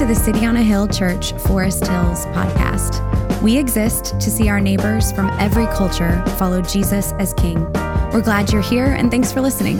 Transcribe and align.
to 0.00 0.06
the 0.06 0.14
City 0.14 0.46
on 0.46 0.56
a 0.56 0.62
Hill 0.62 0.88
Church 0.88 1.32
Forest 1.32 1.86
Hills 1.86 2.24
podcast. 2.28 3.42
We 3.42 3.58
exist 3.58 4.18
to 4.18 4.30
see 4.30 4.48
our 4.48 4.58
neighbors 4.58 5.12
from 5.12 5.28
every 5.38 5.66
culture 5.66 6.24
follow 6.38 6.62
Jesus 6.62 7.12
as 7.18 7.34
King. 7.34 7.70
We're 8.10 8.22
glad 8.22 8.50
you're 8.50 8.62
here 8.62 8.94
and 8.94 9.10
thanks 9.10 9.30
for 9.30 9.42
listening. 9.42 9.76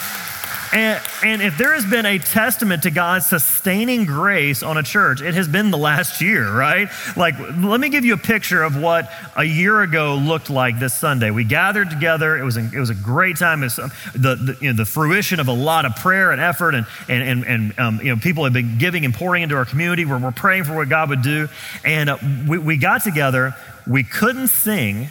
And, 0.74 1.02
and, 1.24 1.42
if 1.42 1.58
there 1.58 1.74
has 1.74 1.86
been 1.86 2.06
a 2.06 2.20
testament 2.20 2.84
to 2.84 2.92
God's 2.92 3.26
sustaining 3.26 4.06
grace 4.06 4.64
on 4.64 4.78
a 4.78 4.84
church, 4.84 5.22
it 5.22 5.34
has 5.34 5.48
been 5.48 5.72
the 5.72 5.78
last 5.78 6.22
year, 6.22 6.52
right? 6.52 6.90
Like, 7.16 7.40
let 7.40 7.80
me 7.80 7.90
give 7.90 8.04
you 8.06 8.14
a 8.14 8.18
picture 8.18 8.64
of 8.64 8.76
what 8.76 9.10
a 9.36 9.44
year 9.44 9.82
ago 9.82 10.16
looked 10.16 10.50
like 10.50 10.80
this 10.80 10.94
Sunday. 10.94 11.32
We 11.32 11.44
gathered 11.44 11.90
together. 11.90 12.38
It 12.38 12.44
was 12.44 12.58
a, 12.58 12.70
it 12.74 12.80
was 12.80 12.90
a 12.90 12.96
great 12.96 13.38
time. 13.38 13.62
It 13.62 13.68
was 13.68 13.80
um, 13.80 13.92
the, 14.14 14.36
the, 14.36 14.58
you 14.60 14.72
know, 14.72 14.78
the 14.78 14.86
fruition 14.86 15.40
of 15.40 15.48
a 15.48 15.54
lot 15.54 15.86
of 15.86 15.96
prayer 15.96 16.32
and 16.32 16.42
effort, 16.42 16.76
and, 16.76 16.86
and, 17.08 17.24
and, 17.24 17.46
and 17.46 17.80
um, 17.80 18.00
you 18.02 18.14
know, 18.14 18.18
people 18.18 18.44
have 18.44 18.54
been 18.54 18.78
giving 18.78 19.06
and 19.06 19.14
pouring 19.14 19.44
into 19.44 19.56
our 19.56 19.66
community. 19.66 20.06
We're, 20.06 20.20
we're 20.20 20.32
praying 20.32 20.66
for 20.66 20.76
what 20.76 20.90
God 20.90 21.10
would 21.10 21.22
do. 21.22 21.48
And 21.86 22.10
uh, 22.10 22.18
we, 22.48 22.58
we 22.58 22.78
got 22.78 23.04
together. 23.04 23.56
We 23.86 24.04
couldn't 24.04 24.50
sing 24.50 25.10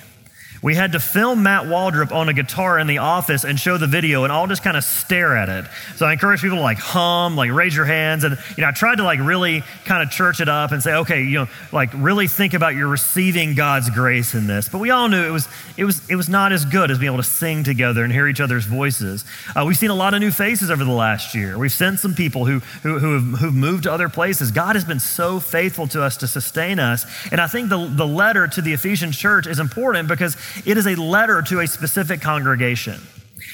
we 0.66 0.74
had 0.74 0.90
to 0.90 0.98
film 0.98 1.44
Matt 1.44 1.66
Waldrop 1.66 2.10
on 2.10 2.28
a 2.28 2.32
guitar 2.32 2.76
in 2.80 2.88
the 2.88 2.98
office 2.98 3.44
and 3.44 3.56
show 3.56 3.78
the 3.78 3.86
video 3.86 4.24
and 4.24 4.32
all 4.32 4.48
just 4.48 4.64
kind 4.64 4.76
of 4.76 4.82
stare 4.82 5.36
at 5.36 5.48
it. 5.48 5.64
So 5.94 6.06
I 6.06 6.12
encourage 6.12 6.40
people 6.40 6.56
to 6.56 6.62
like 6.62 6.78
hum, 6.78 7.36
like 7.36 7.52
raise 7.52 7.76
your 7.76 7.84
hands. 7.84 8.24
And, 8.24 8.36
you 8.56 8.62
know, 8.62 8.70
I 8.70 8.72
tried 8.72 8.96
to 8.96 9.04
like 9.04 9.20
really 9.20 9.62
kind 9.84 10.02
of 10.02 10.10
church 10.10 10.40
it 10.40 10.48
up 10.48 10.72
and 10.72 10.82
say, 10.82 10.92
okay, 10.92 11.22
you 11.22 11.38
know, 11.38 11.46
like 11.70 11.90
really 11.94 12.26
think 12.26 12.52
about 12.52 12.74
your 12.74 12.88
receiving 12.88 13.54
God's 13.54 13.90
grace 13.90 14.34
in 14.34 14.48
this. 14.48 14.68
But 14.68 14.78
we 14.78 14.90
all 14.90 15.08
knew 15.08 15.22
it 15.22 15.30
was, 15.30 15.46
it 15.76 15.84
was, 15.84 16.02
it 16.10 16.16
was 16.16 16.28
not 16.28 16.50
as 16.50 16.64
good 16.64 16.90
as 16.90 16.98
being 16.98 17.12
able 17.12 17.22
to 17.22 17.30
sing 17.30 17.62
together 17.62 18.02
and 18.02 18.12
hear 18.12 18.26
each 18.26 18.40
other's 18.40 18.64
voices. 18.64 19.24
Uh, 19.54 19.64
we've 19.64 19.78
seen 19.78 19.90
a 19.90 19.94
lot 19.94 20.14
of 20.14 20.20
new 20.20 20.32
faces 20.32 20.68
over 20.68 20.82
the 20.82 20.90
last 20.90 21.32
year. 21.32 21.56
We've 21.56 21.70
sent 21.70 22.00
some 22.00 22.16
people 22.16 22.44
who, 22.44 22.58
who, 22.82 22.98
who 22.98 23.12
have, 23.12 23.38
who've 23.38 23.54
moved 23.54 23.84
to 23.84 23.92
other 23.92 24.08
places. 24.08 24.50
God 24.50 24.74
has 24.74 24.84
been 24.84 24.98
so 24.98 25.38
faithful 25.38 25.86
to 25.86 26.02
us 26.02 26.16
to 26.16 26.26
sustain 26.26 26.80
us. 26.80 27.06
And 27.30 27.40
I 27.40 27.46
think 27.46 27.68
the, 27.68 27.86
the 27.86 28.04
letter 28.04 28.48
to 28.48 28.60
the 28.60 28.72
Ephesian 28.72 29.12
church 29.12 29.46
is 29.46 29.60
important 29.60 30.08
because 30.08 30.36
it 30.64 30.78
is 30.78 30.86
a 30.86 30.94
letter 30.94 31.42
to 31.42 31.60
a 31.60 31.66
specific 31.66 32.20
congregation. 32.20 33.00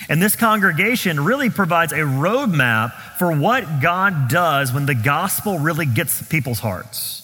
And 0.08 0.20
this 0.20 0.36
congregation 0.36 1.24
really 1.24 1.50
provides 1.50 1.92
a 1.92 1.98
roadmap 1.98 2.92
for 3.18 3.32
what 3.32 3.80
God 3.80 4.28
does 4.28 4.72
when 4.72 4.86
the 4.86 4.94
gospel 4.94 5.58
really 5.58 5.86
gets 5.86 6.22
people's 6.22 6.60
hearts. 6.60 7.22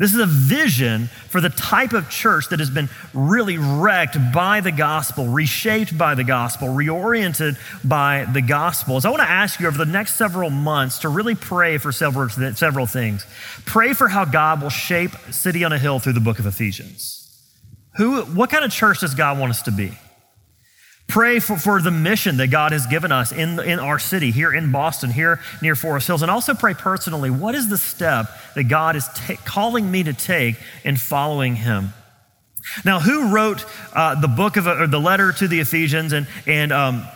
This 0.00 0.14
is 0.14 0.18
a 0.18 0.26
vision 0.26 1.08
for 1.28 1.42
the 1.42 1.50
type 1.50 1.92
of 1.92 2.08
church 2.08 2.48
that 2.48 2.58
has 2.58 2.70
been 2.70 2.88
really 3.12 3.58
wrecked 3.58 4.16
by 4.32 4.62
the 4.62 4.72
gospel, 4.72 5.26
reshaped 5.26 5.96
by 5.96 6.14
the 6.14 6.24
gospel, 6.24 6.68
reoriented 6.68 7.58
by 7.86 8.26
the 8.32 8.40
gospel. 8.40 8.98
So 8.98 9.10
I 9.10 9.12
want 9.12 9.22
to 9.22 9.30
ask 9.30 9.60
you 9.60 9.66
over 9.66 9.76
the 9.76 9.84
next 9.84 10.14
several 10.14 10.48
months 10.48 11.00
to 11.00 11.10
really 11.10 11.34
pray 11.34 11.76
for 11.76 11.92
several, 11.92 12.30
several 12.30 12.86
things. 12.86 13.26
Pray 13.66 13.92
for 13.92 14.08
how 14.08 14.24
God 14.24 14.62
will 14.62 14.70
shape 14.70 15.10
City 15.32 15.64
on 15.64 15.72
a 15.72 15.78
Hill 15.78 15.98
through 15.98 16.14
the 16.14 16.20
book 16.20 16.38
of 16.38 16.46
Ephesians. 16.46 17.19
Who, 17.96 18.22
what 18.22 18.50
kind 18.50 18.64
of 18.64 18.70
church 18.70 19.00
does 19.00 19.14
God 19.14 19.38
want 19.38 19.50
us 19.50 19.62
to 19.62 19.72
be? 19.72 19.92
Pray 21.08 21.40
for, 21.40 21.56
for 21.56 21.82
the 21.82 21.90
mission 21.90 22.36
that 22.36 22.48
God 22.48 22.70
has 22.70 22.86
given 22.86 23.10
us 23.10 23.32
in, 23.32 23.58
in 23.58 23.80
our 23.80 23.98
city, 23.98 24.30
here 24.30 24.52
in 24.54 24.70
Boston, 24.70 25.10
here 25.10 25.40
near 25.60 25.74
Forest 25.74 26.06
Hills. 26.06 26.22
And 26.22 26.30
also 26.30 26.54
pray 26.54 26.72
personally 26.72 27.30
what 27.30 27.56
is 27.56 27.68
the 27.68 27.78
step 27.78 28.30
that 28.54 28.64
God 28.64 28.94
is 28.94 29.08
ta- 29.08 29.34
calling 29.44 29.90
me 29.90 30.04
to 30.04 30.12
take 30.12 30.54
in 30.84 30.96
following 30.96 31.56
Him? 31.56 31.92
Now, 32.84 33.00
who 33.00 33.34
wrote 33.34 33.64
uh, 33.92 34.20
the 34.20 34.28
book 34.28 34.56
of, 34.56 34.68
or 34.68 34.86
the 34.86 35.00
letter 35.00 35.32
to 35.32 35.48
the 35.48 35.58
Ephesians 35.58 36.12
and, 36.12 36.28
and 36.46 36.72
um, 36.72 37.08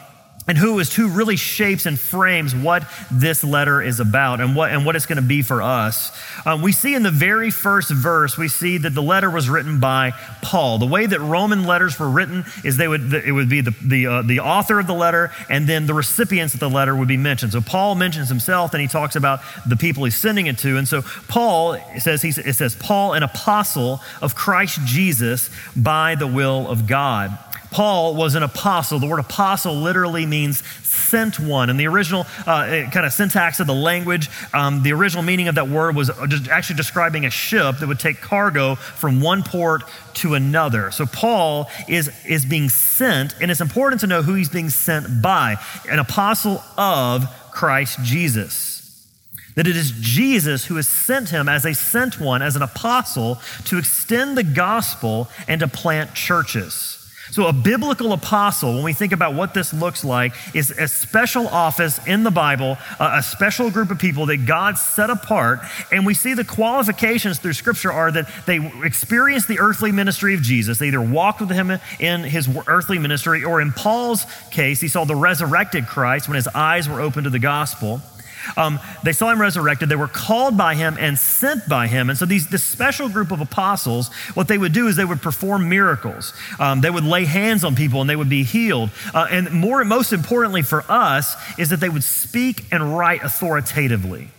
and 0.46 0.58
who 0.58 0.78
is 0.78 0.94
who 0.94 1.08
really 1.08 1.36
shapes 1.36 1.86
and 1.86 1.98
frames 1.98 2.54
what 2.54 2.84
this 3.10 3.42
letter 3.42 3.80
is 3.80 3.98
about 3.98 4.40
and 4.40 4.54
what 4.54 4.70
and 4.70 4.84
what 4.84 4.94
it's 4.94 5.06
going 5.06 5.16
to 5.16 5.22
be 5.22 5.42
for 5.42 5.62
us. 5.62 6.12
Um, 6.44 6.60
we 6.60 6.72
see 6.72 6.94
in 6.94 7.02
the 7.02 7.10
very 7.10 7.50
first 7.50 7.90
verse 7.90 8.36
we 8.36 8.48
see 8.48 8.76
that 8.78 8.90
the 8.90 9.02
letter 9.02 9.30
was 9.30 9.48
written 9.48 9.80
by 9.80 10.12
Paul. 10.42 10.78
The 10.78 10.86
way 10.86 11.06
that 11.06 11.20
Roman 11.20 11.64
letters 11.64 11.98
were 11.98 12.10
written 12.10 12.44
is 12.62 12.76
they 12.76 12.88
would 12.88 13.12
it 13.14 13.32
would 13.32 13.48
be 13.48 13.62
the 13.62 13.74
the 13.82 14.06
uh, 14.06 14.22
the 14.22 14.40
author 14.40 14.78
of 14.78 14.86
the 14.86 14.94
letter 14.94 15.32
and 15.48 15.66
then 15.66 15.86
the 15.86 15.94
recipients 15.94 16.52
of 16.52 16.60
the 16.60 16.70
letter 16.70 16.94
would 16.94 17.08
be 17.08 17.16
mentioned. 17.16 17.52
So 17.52 17.62
Paul 17.62 17.94
mentions 17.94 18.28
himself 18.28 18.74
and 18.74 18.82
he 18.82 18.88
talks 18.88 19.16
about 19.16 19.40
the 19.66 19.76
people 19.76 20.04
he's 20.04 20.16
sending 20.16 20.46
it 20.46 20.58
to. 20.58 20.76
And 20.76 20.86
so 20.86 21.02
Paul 21.26 21.78
says 21.98 22.20
he 22.20 22.28
it 22.28 22.54
says 22.54 22.76
Paul 22.76 23.14
an 23.14 23.22
apostle 23.22 24.00
of 24.20 24.34
Christ 24.34 24.80
Jesus 24.84 25.48
by 25.74 26.16
the 26.16 26.26
will 26.26 26.68
of 26.68 26.86
God. 26.86 27.38
Paul 27.74 28.14
was 28.14 28.36
an 28.36 28.44
apostle. 28.44 29.00
The 29.00 29.08
word 29.08 29.18
apostle 29.18 29.74
literally 29.74 30.26
means 30.26 30.64
sent 30.86 31.40
one. 31.40 31.70
And 31.70 31.80
the 31.80 31.88
original 31.88 32.24
uh, 32.46 32.88
kind 32.92 33.04
of 33.04 33.12
syntax 33.12 33.58
of 33.58 33.66
the 33.66 33.74
language, 33.74 34.30
um, 34.52 34.84
the 34.84 34.92
original 34.92 35.24
meaning 35.24 35.48
of 35.48 35.56
that 35.56 35.68
word 35.68 35.96
was 35.96 36.08
actually 36.48 36.76
describing 36.76 37.26
a 37.26 37.30
ship 37.30 37.78
that 37.78 37.88
would 37.88 37.98
take 37.98 38.20
cargo 38.20 38.76
from 38.76 39.20
one 39.20 39.42
port 39.42 39.82
to 40.14 40.34
another. 40.34 40.92
So 40.92 41.04
Paul 41.04 41.68
is, 41.88 42.12
is 42.24 42.44
being 42.44 42.68
sent, 42.68 43.34
and 43.40 43.50
it's 43.50 43.60
important 43.60 44.02
to 44.02 44.06
know 44.06 44.22
who 44.22 44.34
he's 44.34 44.48
being 44.48 44.70
sent 44.70 45.20
by 45.20 45.56
an 45.90 45.98
apostle 45.98 46.62
of 46.78 47.24
Christ 47.50 47.98
Jesus. 48.04 49.04
That 49.56 49.66
it 49.66 49.76
is 49.76 49.90
Jesus 50.00 50.66
who 50.66 50.76
has 50.76 50.86
sent 50.86 51.30
him 51.30 51.48
as 51.48 51.64
a 51.64 51.74
sent 51.74 52.20
one, 52.20 52.40
as 52.40 52.54
an 52.54 52.62
apostle, 52.62 53.40
to 53.64 53.78
extend 53.78 54.38
the 54.38 54.44
gospel 54.44 55.28
and 55.48 55.58
to 55.58 55.66
plant 55.66 56.14
churches. 56.14 57.00
So, 57.30 57.46
a 57.46 57.52
biblical 57.52 58.12
apostle, 58.12 58.74
when 58.74 58.84
we 58.84 58.92
think 58.92 59.12
about 59.12 59.34
what 59.34 59.54
this 59.54 59.72
looks 59.72 60.04
like, 60.04 60.34
is 60.54 60.70
a 60.70 60.86
special 60.88 61.48
office 61.48 61.98
in 62.06 62.22
the 62.22 62.30
Bible, 62.30 62.76
a 63.00 63.22
special 63.22 63.70
group 63.70 63.90
of 63.90 63.98
people 63.98 64.26
that 64.26 64.46
God 64.46 64.76
set 64.78 65.10
apart. 65.10 65.60
And 65.90 66.04
we 66.04 66.14
see 66.14 66.34
the 66.34 66.44
qualifications 66.44 67.38
through 67.38 67.54
Scripture 67.54 67.92
are 67.92 68.10
that 68.12 68.28
they 68.46 68.60
experienced 68.84 69.48
the 69.48 69.58
earthly 69.58 69.92
ministry 69.92 70.34
of 70.34 70.42
Jesus. 70.42 70.78
They 70.78 70.88
either 70.88 71.00
walked 71.00 71.40
with 71.40 71.50
him 71.50 71.70
in 71.98 72.24
his 72.24 72.48
earthly 72.66 72.98
ministry, 72.98 73.44
or 73.44 73.60
in 73.60 73.72
Paul's 73.72 74.26
case, 74.50 74.80
he 74.80 74.88
saw 74.88 75.04
the 75.04 75.16
resurrected 75.16 75.86
Christ 75.86 76.28
when 76.28 76.36
his 76.36 76.48
eyes 76.48 76.88
were 76.88 77.00
open 77.00 77.24
to 77.24 77.30
the 77.30 77.38
gospel. 77.38 78.00
Um, 78.56 78.80
they 79.02 79.12
saw 79.12 79.30
him 79.30 79.40
resurrected. 79.40 79.88
They 79.88 79.96
were 79.96 80.08
called 80.08 80.56
by 80.56 80.74
him 80.74 80.96
and 80.98 81.18
sent 81.18 81.68
by 81.68 81.86
him. 81.86 82.10
And 82.10 82.18
so, 82.18 82.26
these, 82.26 82.48
this 82.48 82.64
special 82.64 83.08
group 83.08 83.30
of 83.30 83.40
apostles, 83.40 84.12
what 84.34 84.48
they 84.48 84.58
would 84.58 84.72
do 84.72 84.86
is 84.86 84.96
they 84.96 85.04
would 85.04 85.22
perform 85.22 85.68
miracles. 85.68 86.32
Um, 86.58 86.80
they 86.80 86.90
would 86.90 87.04
lay 87.04 87.24
hands 87.24 87.64
on 87.64 87.74
people 87.74 88.00
and 88.00 88.08
they 88.08 88.16
would 88.16 88.28
be 88.28 88.44
healed. 88.44 88.90
Uh, 89.12 89.26
and 89.30 89.50
more, 89.50 89.84
most 89.84 90.12
importantly 90.12 90.62
for 90.62 90.84
us, 90.88 91.36
is 91.58 91.70
that 91.70 91.80
they 91.80 91.88
would 91.88 92.04
speak 92.04 92.64
and 92.72 92.96
write 92.96 93.22
authoritatively. 93.22 94.30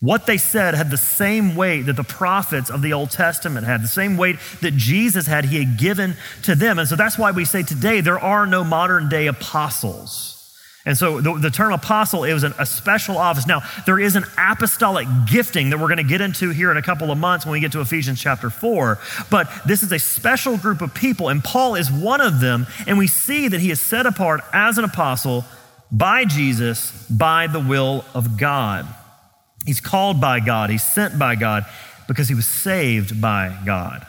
What 0.00 0.26
they 0.26 0.36
said 0.36 0.74
had 0.74 0.90
the 0.90 0.98
same 0.98 1.56
weight 1.56 1.82
that 1.82 1.96
the 1.96 2.04
prophets 2.04 2.70
of 2.70 2.82
the 2.82 2.92
Old 2.92 3.10
Testament 3.10 3.66
had, 3.66 3.82
the 3.82 3.88
same 3.88 4.16
weight 4.16 4.36
that 4.60 4.74
Jesus 4.74 5.26
had, 5.26 5.46
he 5.46 5.58
had 5.58 5.78
given 5.78 6.16
to 6.42 6.54
them. 6.54 6.78
And 6.78 6.86
so 6.86 6.96
that's 6.96 7.18
why 7.18 7.30
we 7.30 7.44
say 7.46 7.62
today 7.62 8.02
there 8.02 8.18
are 8.18 8.46
no 8.46 8.62
modern 8.62 9.08
day 9.08 9.26
apostles. 9.26 10.35
And 10.86 10.96
so 10.96 11.20
the, 11.20 11.34
the 11.34 11.50
term 11.50 11.72
apostle, 11.72 12.22
it 12.22 12.32
was 12.32 12.44
an, 12.44 12.54
a 12.60 12.64
special 12.64 13.18
office. 13.18 13.44
Now, 13.44 13.62
there 13.86 13.98
is 13.98 14.14
an 14.14 14.24
apostolic 14.38 15.08
gifting 15.28 15.70
that 15.70 15.78
we're 15.78 15.88
going 15.88 15.96
to 15.96 16.04
get 16.04 16.20
into 16.20 16.50
here 16.50 16.70
in 16.70 16.76
a 16.76 16.82
couple 16.82 17.10
of 17.10 17.18
months 17.18 17.44
when 17.44 17.52
we 17.52 17.60
get 17.60 17.72
to 17.72 17.80
Ephesians 17.80 18.20
chapter 18.20 18.50
4. 18.50 18.96
But 19.28 19.50
this 19.66 19.82
is 19.82 19.90
a 19.90 19.98
special 19.98 20.56
group 20.56 20.80
of 20.80 20.94
people, 20.94 21.28
and 21.28 21.42
Paul 21.42 21.74
is 21.74 21.90
one 21.90 22.20
of 22.20 22.38
them. 22.38 22.68
And 22.86 22.98
we 22.98 23.08
see 23.08 23.48
that 23.48 23.60
he 23.60 23.72
is 23.72 23.80
set 23.80 24.06
apart 24.06 24.42
as 24.52 24.78
an 24.78 24.84
apostle 24.84 25.44
by 25.90 26.24
Jesus 26.24 26.92
by 27.10 27.48
the 27.48 27.60
will 27.60 28.04
of 28.14 28.38
God. 28.38 28.86
He's 29.66 29.80
called 29.80 30.20
by 30.20 30.38
God, 30.38 30.70
he's 30.70 30.84
sent 30.84 31.18
by 31.18 31.34
God 31.34 31.66
because 32.06 32.28
he 32.28 32.36
was 32.36 32.46
saved 32.46 33.20
by 33.20 33.58
God. 33.66 34.06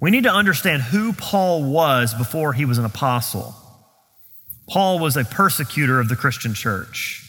We 0.00 0.12
need 0.12 0.24
to 0.24 0.32
understand 0.32 0.82
who 0.82 1.12
Paul 1.12 1.64
was 1.64 2.14
before 2.14 2.52
he 2.52 2.64
was 2.64 2.78
an 2.78 2.84
apostle. 2.84 3.56
Paul 4.72 5.00
was 5.00 5.18
a 5.18 5.24
persecutor 5.24 6.00
of 6.00 6.08
the 6.08 6.16
Christian 6.16 6.54
church. 6.54 7.22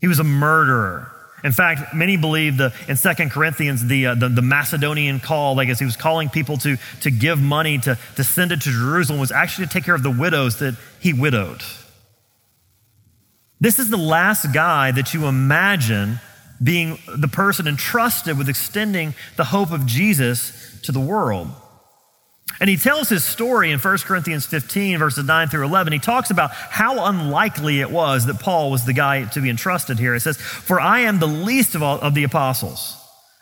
He 0.00 0.06
was 0.06 0.20
a 0.20 0.24
murderer. 0.24 1.10
In 1.42 1.50
fact, 1.50 1.92
many 1.92 2.16
believe 2.16 2.56
the, 2.56 2.72
in 2.86 2.96
Second 2.96 3.32
Corinthians, 3.32 3.84
the, 3.84 4.06
uh, 4.06 4.14
the, 4.14 4.28
the, 4.28 4.42
Macedonian 4.42 5.18
call, 5.18 5.56
like 5.56 5.68
as 5.68 5.80
he 5.80 5.84
was 5.84 5.96
calling 5.96 6.28
people 6.28 6.56
to, 6.58 6.76
to 7.00 7.10
give 7.10 7.40
money 7.40 7.78
to, 7.78 7.98
to 8.14 8.22
send 8.22 8.52
it 8.52 8.60
to 8.60 8.70
Jerusalem, 8.70 9.18
was 9.18 9.32
actually 9.32 9.66
to 9.66 9.72
take 9.72 9.82
care 9.82 9.96
of 9.96 10.04
the 10.04 10.10
widows 10.12 10.60
that 10.60 10.76
he 11.00 11.12
widowed. 11.12 11.64
This 13.60 13.80
is 13.80 13.90
the 13.90 13.96
last 13.96 14.54
guy 14.54 14.92
that 14.92 15.12
you 15.12 15.26
imagine 15.26 16.20
being 16.62 16.96
the 17.08 17.26
person 17.26 17.66
entrusted 17.66 18.38
with 18.38 18.48
extending 18.48 19.14
the 19.34 19.44
hope 19.46 19.72
of 19.72 19.84
Jesus 19.84 20.80
to 20.82 20.92
the 20.92 21.00
world. 21.00 21.48
And 22.60 22.68
he 22.70 22.76
tells 22.76 23.08
his 23.08 23.24
story 23.24 23.72
in 23.72 23.78
1 23.78 23.98
Corinthians 23.98 24.46
15, 24.46 24.98
verses 24.98 25.24
9 25.24 25.48
through 25.48 25.64
11. 25.64 25.92
He 25.92 25.98
talks 25.98 26.30
about 26.30 26.52
how 26.52 27.06
unlikely 27.06 27.80
it 27.80 27.90
was 27.90 28.26
that 28.26 28.40
Paul 28.40 28.70
was 28.70 28.84
the 28.84 28.92
guy 28.92 29.24
to 29.24 29.40
be 29.40 29.50
entrusted 29.50 29.98
here. 29.98 30.14
It 30.14 30.20
says, 30.20 30.36
For 30.36 30.80
I 30.80 31.00
am 31.00 31.18
the 31.18 31.26
least 31.26 31.74
of 31.74 31.82
all 31.82 31.98
of 32.00 32.14
the 32.14 32.24
apostles, 32.24 32.96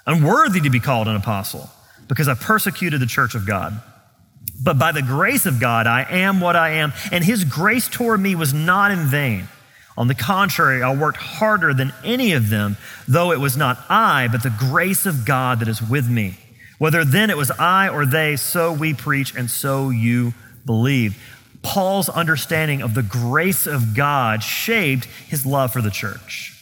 unworthy 0.07 0.61
to 0.61 0.71
be 0.71 0.81
called 0.81 1.09
an 1.09 1.17
apostle, 1.17 1.69
because 2.09 2.29
I 2.29 2.35
persecuted 2.35 3.01
the 3.01 3.07
church 3.07 3.35
of 3.35 3.47
God. 3.47 3.81
But 4.63 4.79
by 4.79 4.93
the 4.93 5.03
grace 5.03 5.47
of 5.47 5.61
God, 5.61 5.87
I 5.87 6.03
am 6.03 6.41
what 6.41 6.57
I 6.57 6.71
am, 6.71 6.93
and 7.11 7.25
his 7.25 7.45
grace 7.45 7.89
toward 7.89 8.21
me 8.21 8.35
was 8.35 8.53
not 8.53 8.91
in 8.91 9.07
vain. 9.07 9.49
On 9.97 10.09
the 10.09 10.15
contrary, 10.15 10.83
I 10.83 10.95
worked 10.95 11.19
harder 11.19 11.75
than 11.75 11.93
any 12.05 12.33
of 12.33 12.49
them, 12.49 12.77
though 13.09 13.33
it 13.33 13.41
was 13.41 13.57
not 13.57 13.79
I, 13.91 14.29
but 14.29 14.43
the 14.43 14.55
grace 14.59 15.05
of 15.05 15.25
God 15.25 15.61
that 15.61 15.69
is 15.69 15.83
with 15.83 16.09
me. 16.09 16.39
Whether 16.81 17.05
then 17.05 17.29
it 17.29 17.37
was 17.37 17.51
I 17.51 17.91
or 17.91 18.07
they, 18.07 18.37
so 18.37 18.73
we 18.73 18.95
preach 18.95 19.35
and 19.37 19.51
so 19.51 19.91
you 19.91 20.33
believe. 20.65 21.23
Paul's 21.61 22.09
understanding 22.09 22.81
of 22.81 22.95
the 22.95 23.03
grace 23.03 23.67
of 23.67 23.95
God 23.95 24.43
shaped 24.43 25.05
his 25.05 25.45
love 25.45 25.75
for 25.75 25.83
the 25.83 25.91
church. 25.91 26.57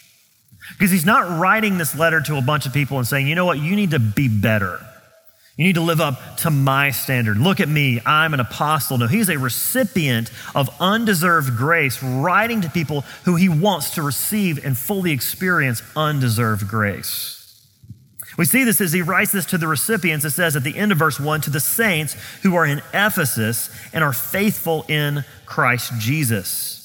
Because 0.72 0.90
he's 0.90 1.06
not 1.06 1.38
writing 1.38 1.78
this 1.78 1.96
letter 1.96 2.20
to 2.22 2.36
a 2.36 2.42
bunch 2.42 2.66
of 2.66 2.72
people 2.72 2.98
and 2.98 3.06
saying, 3.06 3.28
you 3.28 3.36
know 3.36 3.44
what, 3.44 3.60
you 3.60 3.76
need 3.76 3.92
to 3.92 4.00
be 4.00 4.26
better. 4.26 4.84
You 5.56 5.66
need 5.66 5.76
to 5.76 5.82
live 5.82 6.00
up 6.00 6.38
to 6.38 6.50
my 6.50 6.90
standard. 6.90 7.36
Look 7.36 7.60
at 7.60 7.68
me, 7.68 8.00
I'm 8.04 8.34
an 8.34 8.40
apostle. 8.40 8.98
No, 8.98 9.06
he's 9.06 9.28
a 9.28 9.38
recipient 9.38 10.32
of 10.52 10.68
undeserved 10.80 11.56
grace, 11.56 12.02
writing 12.02 12.62
to 12.62 12.70
people 12.70 13.02
who 13.24 13.36
he 13.36 13.48
wants 13.48 13.90
to 13.90 14.02
receive 14.02 14.64
and 14.64 14.76
fully 14.76 15.12
experience 15.12 15.80
undeserved 15.94 16.66
grace. 16.66 17.37
We 18.38 18.44
see 18.44 18.62
this 18.62 18.80
as 18.80 18.92
he 18.92 19.02
writes 19.02 19.32
this 19.32 19.44
to 19.46 19.58
the 19.58 19.66
recipients. 19.66 20.24
It 20.24 20.30
says 20.30 20.54
at 20.54 20.62
the 20.62 20.76
end 20.76 20.92
of 20.92 20.98
verse 20.98 21.18
1 21.18 21.40
to 21.42 21.50
the 21.50 21.60
saints 21.60 22.16
who 22.42 22.54
are 22.54 22.64
in 22.64 22.78
Ephesus 22.94 23.68
and 23.92 24.04
are 24.04 24.12
faithful 24.12 24.86
in 24.88 25.24
Christ 25.44 25.92
Jesus. 25.98 26.76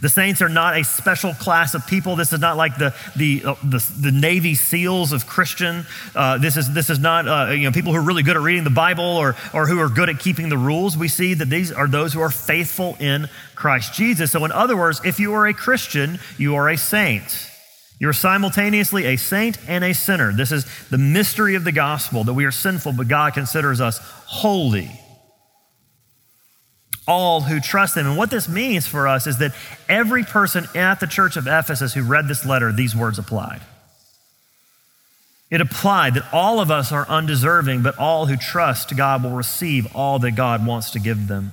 The 0.00 0.08
saints 0.08 0.40
are 0.40 0.48
not 0.48 0.78
a 0.78 0.82
special 0.82 1.34
class 1.34 1.74
of 1.74 1.86
people. 1.86 2.16
This 2.16 2.32
is 2.32 2.40
not 2.40 2.56
like 2.56 2.78
the, 2.78 2.94
the, 3.16 3.42
uh, 3.44 3.54
the, 3.62 3.86
the, 4.00 4.10
Navy 4.10 4.54
SEALs 4.54 5.12
of 5.12 5.26
Christian. 5.26 5.84
Uh, 6.14 6.38
this, 6.38 6.56
is, 6.56 6.72
this 6.72 6.88
is 6.88 6.98
not 6.98 7.28
uh, 7.28 7.52
you 7.52 7.64
know, 7.64 7.70
people 7.70 7.92
who 7.92 7.98
are 7.98 8.02
really 8.02 8.22
good 8.22 8.36
at 8.36 8.42
reading 8.42 8.64
the 8.64 8.70
Bible 8.70 9.04
or, 9.04 9.36
or 9.52 9.66
who 9.66 9.78
are 9.78 9.90
good 9.90 10.08
at 10.08 10.18
keeping 10.18 10.48
the 10.48 10.56
rules. 10.56 10.96
We 10.96 11.08
see 11.08 11.34
that 11.34 11.50
these 11.50 11.70
are 11.70 11.86
those 11.86 12.14
who 12.14 12.20
are 12.22 12.30
faithful 12.30 12.96
in 12.98 13.28
Christ 13.54 13.92
Jesus. 13.92 14.32
So, 14.32 14.42
in 14.46 14.52
other 14.52 14.74
words, 14.74 15.02
if 15.04 15.20
you 15.20 15.34
are 15.34 15.46
a 15.46 15.52
Christian, 15.52 16.18
you 16.38 16.54
are 16.54 16.70
a 16.70 16.78
saint. 16.78 17.49
You're 18.00 18.12
simultaneously 18.12 19.04
a 19.04 19.16
saint 19.16 19.58
and 19.68 19.84
a 19.84 19.94
sinner. 19.94 20.32
This 20.32 20.50
is 20.50 20.66
the 20.88 20.98
mystery 20.98 21.54
of 21.54 21.62
the 21.62 21.70
gospel 21.70 22.24
that 22.24 22.34
we 22.34 22.46
are 22.46 22.50
sinful, 22.50 22.94
but 22.94 23.06
God 23.06 23.34
considers 23.34 23.80
us 23.80 23.98
holy 24.26 24.90
all 27.10 27.40
who 27.42 27.60
trust 27.60 27.96
him. 27.96 28.06
And 28.06 28.16
what 28.16 28.30
this 28.30 28.48
means 28.48 28.86
for 28.86 29.08
us 29.08 29.26
is 29.26 29.38
that 29.38 29.52
every 29.88 30.22
person 30.22 30.66
at 30.74 31.00
the 31.00 31.06
church 31.06 31.36
of 31.36 31.46
Ephesus 31.46 31.92
who 31.92 32.02
read 32.02 32.28
this 32.28 32.46
letter, 32.46 32.72
these 32.72 32.94
words 32.94 33.18
applied. 33.18 33.60
It 35.50 35.60
applied 35.60 36.14
that 36.14 36.32
all 36.32 36.60
of 36.60 36.70
us 36.70 36.92
are 36.92 37.08
undeserving, 37.08 37.82
but 37.82 37.98
all 37.98 38.26
who 38.26 38.36
trust 38.36 38.96
God 38.96 39.24
will 39.24 39.32
receive 39.32 39.94
all 39.96 40.20
that 40.20 40.32
God 40.32 40.64
wants 40.64 40.92
to 40.92 41.00
give 41.00 41.26
them. 41.26 41.52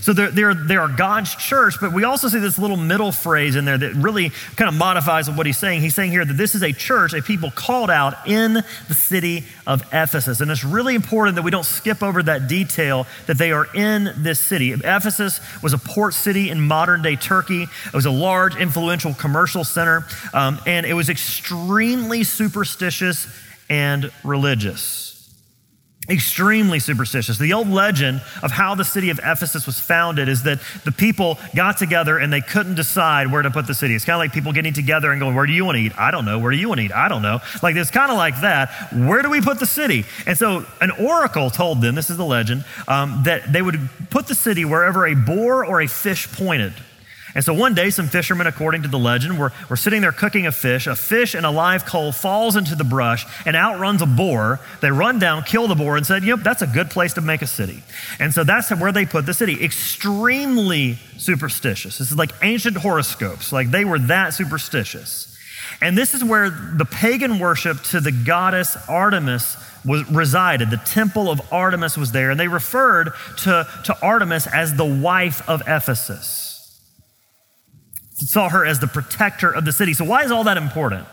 So 0.00 0.14
there, 0.14 0.30
there, 0.30 0.54
there 0.54 0.80
are 0.80 0.88
God's 0.88 1.34
church, 1.34 1.74
but 1.82 1.92
we 1.92 2.04
also 2.04 2.28
see 2.28 2.38
this 2.38 2.58
little 2.58 2.78
middle 2.78 3.12
phrase 3.12 3.56
in 3.56 3.66
there 3.66 3.76
that 3.76 3.92
really 3.92 4.30
kind 4.56 4.70
of 4.70 4.74
modifies 4.74 5.30
what 5.30 5.44
he's 5.44 5.58
saying. 5.58 5.82
He's 5.82 5.94
saying 5.94 6.12
here 6.12 6.24
that 6.24 6.32
this 6.32 6.54
is 6.54 6.62
a 6.62 6.72
church, 6.72 7.12
a 7.12 7.20
people 7.20 7.50
called 7.50 7.90
out 7.90 8.26
in 8.26 8.54
the 8.54 8.94
city 8.94 9.44
of 9.66 9.82
Ephesus. 9.92 10.40
And 10.40 10.50
it's 10.50 10.64
really 10.64 10.94
important 10.94 11.36
that 11.36 11.42
we 11.42 11.50
don't 11.50 11.66
skip 11.66 12.02
over 12.02 12.22
that 12.22 12.48
detail 12.48 13.06
that 13.26 13.36
they 13.36 13.52
are 13.52 13.66
in 13.74 14.14
this 14.16 14.40
city. 14.40 14.72
Ephesus 14.72 15.40
was 15.62 15.74
a 15.74 15.78
port 15.78 16.14
city 16.14 16.48
in 16.48 16.58
modern 16.58 17.02
day 17.02 17.16
Turkey, 17.16 17.64
it 17.64 17.92
was 17.92 18.06
a 18.06 18.10
large, 18.10 18.56
influential 18.56 19.12
commercial 19.12 19.62
center, 19.62 20.06
um, 20.32 20.58
and 20.66 20.86
it 20.86 20.94
was 20.94 21.10
extremely 21.10 22.24
superstitious 22.24 23.28
and 23.68 24.10
religious 24.24 25.05
extremely 26.08 26.78
superstitious. 26.78 27.38
The 27.38 27.52
old 27.52 27.68
legend 27.68 28.22
of 28.42 28.50
how 28.50 28.74
the 28.74 28.84
city 28.84 29.10
of 29.10 29.18
Ephesus 29.18 29.66
was 29.66 29.80
founded 29.80 30.28
is 30.28 30.44
that 30.44 30.60
the 30.84 30.92
people 30.92 31.38
got 31.54 31.78
together 31.78 32.18
and 32.18 32.32
they 32.32 32.40
couldn't 32.40 32.74
decide 32.74 33.30
where 33.30 33.42
to 33.42 33.50
put 33.50 33.66
the 33.66 33.74
city. 33.74 33.94
It's 33.94 34.04
kind 34.04 34.14
of 34.14 34.20
like 34.20 34.32
people 34.32 34.52
getting 34.52 34.72
together 34.72 35.10
and 35.10 35.20
going, 35.20 35.34
Where 35.34 35.46
do 35.46 35.52
you 35.52 35.64
want 35.64 35.76
to 35.76 35.82
eat? 35.82 35.98
I 35.98 36.10
don't 36.10 36.24
know. 36.24 36.38
Where 36.38 36.52
do 36.52 36.58
you 36.58 36.68
want 36.68 36.80
to 36.80 36.84
eat? 36.84 36.92
I 36.92 37.08
don't 37.08 37.22
know. 37.22 37.40
Like 37.62 37.76
it's 37.76 37.90
kind 37.90 38.10
of 38.10 38.16
like 38.16 38.40
that. 38.40 38.70
Where 38.92 39.22
do 39.22 39.30
we 39.30 39.40
put 39.40 39.58
the 39.58 39.66
city? 39.66 40.04
And 40.26 40.36
so 40.38 40.64
an 40.80 40.90
oracle 40.92 41.50
told 41.50 41.80
them, 41.80 41.94
this 41.94 42.10
is 42.10 42.16
the 42.16 42.24
legend, 42.24 42.64
um, 42.88 43.22
that 43.24 43.52
they 43.52 43.62
would 43.62 43.88
put 44.10 44.26
the 44.26 44.34
city 44.34 44.64
wherever 44.64 45.06
a 45.06 45.14
boar 45.14 45.64
or 45.64 45.80
a 45.80 45.88
fish 45.88 46.30
pointed. 46.32 46.72
And 47.36 47.44
so 47.44 47.52
one 47.52 47.74
day, 47.74 47.90
some 47.90 48.08
fishermen, 48.08 48.46
according 48.46 48.80
to 48.84 48.88
the 48.88 48.98
legend, 48.98 49.38
were, 49.38 49.52
were 49.68 49.76
sitting 49.76 50.00
there 50.00 50.10
cooking 50.10 50.46
a 50.46 50.52
fish. 50.52 50.86
A 50.86 50.96
fish 50.96 51.34
in 51.34 51.44
a 51.44 51.50
live 51.50 51.84
coal 51.84 52.10
falls 52.10 52.56
into 52.56 52.74
the 52.74 52.82
brush 52.82 53.26
and 53.44 53.54
outruns 53.54 54.00
a 54.00 54.06
boar. 54.06 54.58
They 54.80 54.90
run 54.90 55.18
down, 55.18 55.42
kill 55.42 55.68
the 55.68 55.74
boar, 55.74 55.98
and 55.98 56.06
said, 56.06 56.24
Yep, 56.24 56.38
that's 56.38 56.62
a 56.62 56.66
good 56.66 56.88
place 56.88 57.12
to 57.12 57.20
make 57.20 57.42
a 57.42 57.46
city. 57.46 57.82
And 58.18 58.32
so 58.32 58.42
that's 58.42 58.70
where 58.70 58.90
they 58.90 59.04
put 59.04 59.26
the 59.26 59.34
city. 59.34 59.62
Extremely 59.62 60.94
superstitious. 61.18 61.98
This 61.98 62.10
is 62.10 62.16
like 62.16 62.32
ancient 62.40 62.78
horoscopes. 62.78 63.52
Like 63.52 63.70
they 63.70 63.84
were 63.84 63.98
that 63.98 64.32
superstitious. 64.32 65.36
And 65.82 65.96
this 65.96 66.14
is 66.14 66.24
where 66.24 66.48
the 66.48 66.86
pagan 66.86 67.38
worship 67.38 67.82
to 67.90 68.00
the 68.00 68.12
goddess 68.12 68.78
Artemis 68.88 69.58
was 69.84 70.10
resided. 70.10 70.70
The 70.70 70.78
temple 70.78 71.30
of 71.30 71.52
Artemis 71.52 71.98
was 71.98 72.12
there, 72.12 72.30
and 72.30 72.40
they 72.40 72.48
referred 72.48 73.10
to, 73.40 73.68
to 73.84 73.96
Artemis 74.00 74.46
as 74.46 74.74
the 74.74 74.86
wife 74.86 75.46
of 75.46 75.60
Ephesus 75.68 76.45
saw 78.16 78.48
her 78.48 78.64
as 78.64 78.80
the 78.80 78.86
protector 78.86 79.50
of 79.50 79.64
the 79.64 79.72
city. 79.72 79.92
So, 79.92 80.04
why 80.04 80.24
is 80.24 80.30
all 80.30 80.44
that 80.44 80.56
important? 80.56 81.06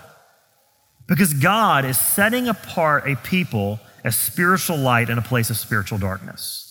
Because 1.08 1.34
God 1.34 1.86
is 1.86 2.00
setting 2.00 2.48
apart 2.48 3.08
a 3.08 3.16
people 3.18 3.80
as 4.04 4.16
spiritual 4.16 4.78
light 4.78 5.10
in 5.10 5.18
a 5.18 5.22
place 5.22 5.50
of 5.50 5.58
spiritual 5.58 5.98
darkness. 5.98 6.64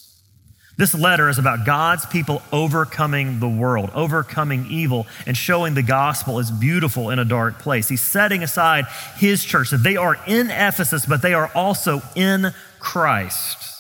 This 0.79 0.95
letter 0.95 1.29
is 1.29 1.39
about 1.39 1.67
God's 1.67 2.07
people 2.07 2.41
overcoming 2.51 3.41
the 3.41 3.49
world, 3.49 3.91
overcoming 3.95 4.67
evil, 4.71 5.07
and 5.27 5.37
showing 5.37 5.75
the 5.75 5.83
gospel 5.83 6.39
is 6.39 6.51
beautiful 6.51 7.11
in 7.11 7.19
a 7.19 7.27
dark 7.27 7.59
place. 7.59 7.89
He's 7.89 8.01
setting 8.01 8.43
aside 8.43 8.87
his 9.17 9.45
church, 9.45 9.71
that 9.71 9.83
they 9.83 9.97
are 9.97 10.17
in 10.27 10.51
Ephesus, 10.51 11.05
but 11.05 11.21
they 11.21 11.35
are 11.35 11.51
also 11.55 12.01
in 12.17 12.55
Christ. 12.79 13.72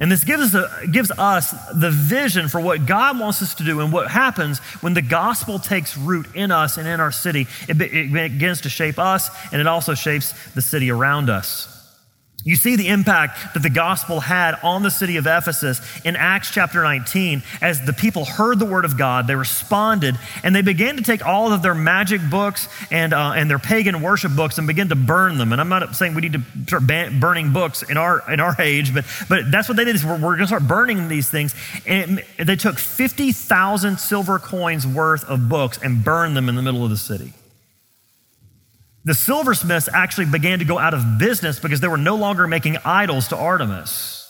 And 0.00 0.10
this 0.10 0.24
gives 0.24 0.54
us, 0.54 0.54
a, 0.54 0.86
gives 0.88 1.10
us 1.12 1.52
the 1.72 1.90
vision 1.90 2.48
for 2.48 2.60
what 2.60 2.84
God 2.84 3.18
wants 3.18 3.40
us 3.42 3.54
to 3.54 3.64
do 3.64 3.80
and 3.80 3.92
what 3.92 4.10
happens 4.10 4.58
when 4.80 4.94
the 4.94 5.02
gospel 5.02 5.58
takes 5.58 5.96
root 5.96 6.26
in 6.34 6.50
us 6.50 6.76
and 6.76 6.88
in 6.88 6.98
our 6.98 7.12
city. 7.12 7.46
It, 7.68 7.80
it 7.80 8.12
begins 8.12 8.62
to 8.62 8.68
shape 8.68 8.98
us 8.98 9.30
and 9.52 9.60
it 9.60 9.66
also 9.68 9.94
shapes 9.94 10.32
the 10.54 10.62
city 10.62 10.90
around 10.90 11.30
us. 11.30 11.70
You 12.44 12.56
see 12.56 12.76
the 12.76 12.88
impact 12.88 13.54
that 13.54 13.62
the 13.62 13.70
gospel 13.70 14.20
had 14.20 14.56
on 14.62 14.82
the 14.82 14.90
city 14.90 15.16
of 15.16 15.26
Ephesus 15.26 15.80
in 16.04 16.14
Acts 16.14 16.50
chapter 16.50 16.82
19. 16.82 17.42
As 17.62 17.80
the 17.86 17.94
people 17.94 18.26
heard 18.26 18.58
the 18.58 18.66
word 18.66 18.84
of 18.84 18.98
God, 18.98 19.26
they 19.26 19.34
responded 19.34 20.18
and 20.42 20.54
they 20.54 20.60
began 20.60 20.98
to 20.98 21.02
take 21.02 21.24
all 21.24 21.54
of 21.54 21.62
their 21.62 21.74
magic 21.74 22.20
books 22.28 22.68
and, 22.90 23.14
uh, 23.14 23.32
and 23.34 23.48
their 23.48 23.58
pagan 23.58 24.02
worship 24.02 24.36
books 24.36 24.58
and 24.58 24.66
begin 24.66 24.90
to 24.90 24.94
burn 24.94 25.38
them. 25.38 25.52
And 25.52 25.60
I'm 25.60 25.70
not 25.70 25.96
saying 25.96 26.14
we 26.14 26.20
need 26.20 26.34
to 26.34 26.42
start 26.66 26.86
ban- 26.86 27.18
burning 27.18 27.54
books 27.54 27.82
in 27.82 27.96
our, 27.96 28.22
in 28.30 28.40
our 28.40 28.60
age, 28.60 28.92
but, 28.92 29.06
but 29.30 29.50
that's 29.50 29.66
what 29.66 29.78
they 29.78 29.86
did 29.86 29.94
is 29.94 30.04
we're, 30.04 30.12
we're 30.12 30.36
going 30.36 30.40
to 30.40 30.46
start 30.46 30.68
burning 30.68 31.08
these 31.08 31.30
things. 31.30 31.54
And 31.86 32.22
it, 32.36 32.44
they 32.44 32.56
took 32.56 32.78
50,000 32.78 33.98
silver 33.98 34.38
coins 34.38 34.86
worth 34.86 35.24
of 35.24 35.48
books 35.48 35.78
and 35.82 36.04
burned 36.04 36.36
them 36.36 36.50
in 36.50 36.56
the 36.56 36.62
middle 36.62 36.84
of 36.84 36.90
the 36.90 36.98
city. 36.98 37.32
The 39.04 39.14
silversmiths 39.14 39.88
actually 39.92 40.26
began 40.26 40.60
to 40.60 40.64
go 40.64 40.78
out 40.78 40.94
of 40.94 41.18
business 41.18 41.60
because 41.60 41.80
they 41.80 41.88
were 41.88 41.98
no 41.98 42.16
longer 42.16 42.46
making 42.46 42.78
idols 42.84 43.28
to 43.28 43.36
Artemis. 43.36 44.20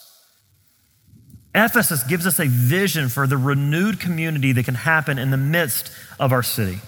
Ephesus 1.54 2.02
gives 2.02 2.26
us 2.26 2.40
a 2.40 2.47
vision 2.47 3.09
for 3.09 3.28
the 3.28 3.37
renewed 3.37 4.00
community 4.00 4.50
that 4.52 4.64
can 4.64 4.75
happen 4.75 5.19
in 5.19 5.31
the 5.31 5.37
midst 5.37 5.93
of 6.19 6.33
our 6.33 6.43
city. 6.43 6.81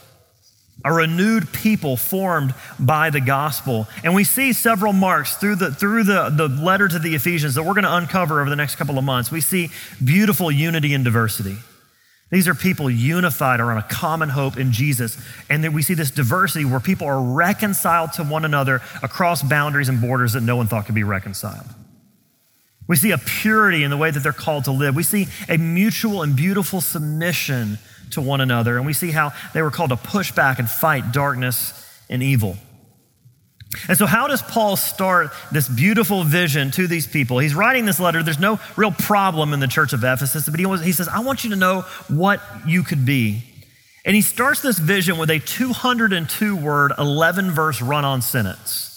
A 0.85 0.93
renewed 0.93 1.53
people 1.53 1.97
formed 1.97 2.55
by 2.79 3.11
the 3.11 3.21
gospel. 3.21 3.87
And 4.03 4.15
we 4.15 4.25
see 4.25 4.53
several 4.53 4.93
marks 4.93 5.37
through 5.37 5.57
the, 5.57 5.71
through 5.71 6.05
the, 6.05 6.31
the 6.31 6.49
letter 6.49 6.89
to 6.89 6.99
the 6.99 7.15
Ephesians 7.15 7.55
that 7.55 7.63
we're 7.63 7.75
going 7.75 7.85
to 7.85 7.97
uncover 7.97 8.41
over 8.41 8.51
the 8.51 8.57
next 8.57 8.77
couple 8.77 8.99
of 8.99 9.05
months. 9.05 9.31
We 9.31 9.41
see 9.41 9.71
beautiful 10.05 10.51
unity 10.51 10.93
and 10.93 11.05
diversity. 11.05 11.57
These 12.31 12.49
are 12.49 12.55
people 12.55 12.91
unified 12.91 13.61
around 13.61 13.79
a 13.79 13.83
common 13.85 14.31
hope 14.31 14.57
in 14.57 14.73
Jesus. 14.73 15.17
And 15.49 15.73
we 15.73 15.83
see 15.83 15.95
this 15.95 16.11
diversity 16.11 16.65
where 16.65 16.81
people 16.81 17.07
are 17.07 17.23
reconciled 17.23 18.15
to 18.15 18.25
one 18.25 18.45
another 18.45 18.83
across 19.03 19.43
boundaries 19.43 19.89
and 19.89 20.01
borders 20.01 20.33
that 20.33 20.41
no 20.43 20.57
one 20.57 20.67
thought 20.67 20.87
could 20.87 20.95
be 20.95 21.05
reconciled. 21.05 21.67
We 22.89 22.97
see 22.97 23.13
a 23.13 23.19
purity 23.19 23.85
in 23.85 23.91
the 23.91 23.97
way 23.97 24.11
that 24.11 24.21
they're 24.21 24.33
called 24.33 24.65
to 24.65 24.73
live. 24.73 24.97
We 24.97 25.03
see 25.03 25.29
a 25.49 25.57
mutual 25.57 26.23
and 26.23 26.35
beautiful 26.35 26.81
submission 26.81 27.79
to 28.13 28.21
one 28.21 28.41
another. 28.41 28.77
And 28.77 28.87
we 28.87 28.93
see 28.93 29.11
how 29.13 29.33
they 29.55 29.63
were 29.63 29.71
called 29.71 29.91
to 29.91 29.97
push 29.97 30.33
back 30.33 30.59
and 30.59 30.69
fight 30.69 31.13
darkness 31.13 31.73
and 32.09 32.23
evil. 32.23 32.57
And 33.89 33.99
so, 33.99 34.07
how 34.07 34.27
does 34.27 34.43
Paul 34.43 34.77
start 34.77 35.31
this 35.51 35.69
beautiful 35.69 36.23
vision 36.23 36.71
to 36.73 36.87
these 36.87 37.07
people? 37.07 37.39
He's 37.39 37.55
writing 37.55 37.85
this 37.85 38.01
letter. 38.01 38.23
There's 38.23 38.39
no 38.39 38.61
real 38.77 38.93
problem 38.93 39.53
in 39.53 39.61
the 39.61 39.67
church 39.67 39.93
of 39.93 40.05
Ephesus, 40.05 40.49
but 40.49 40.59
he, 40.59 40.67
he 40.85 40.93
says, 40.93 41.09
I 41.09 41.21
want 41.21 41.45
you 41.45 41.51
to 41.51 41.57
know 41.57 41.83
what 42.09 42.41
you 42.67 42.83
could 42.83 43.05
be. 43.05 43.43
And 44.05 44.15
he 44.15 44.23
starts 44.23 44.63
this 44.63 44.79
vision 44.79 45.19
with 45.19 45.31
a 45.31 45.41
202 45.41 46.57
word, 46.57 46.93
11 46.97 47.51
verse 47.51 47.83
run 47.83 48.05
on 48.05 48.23
sentence. 48.23 48.93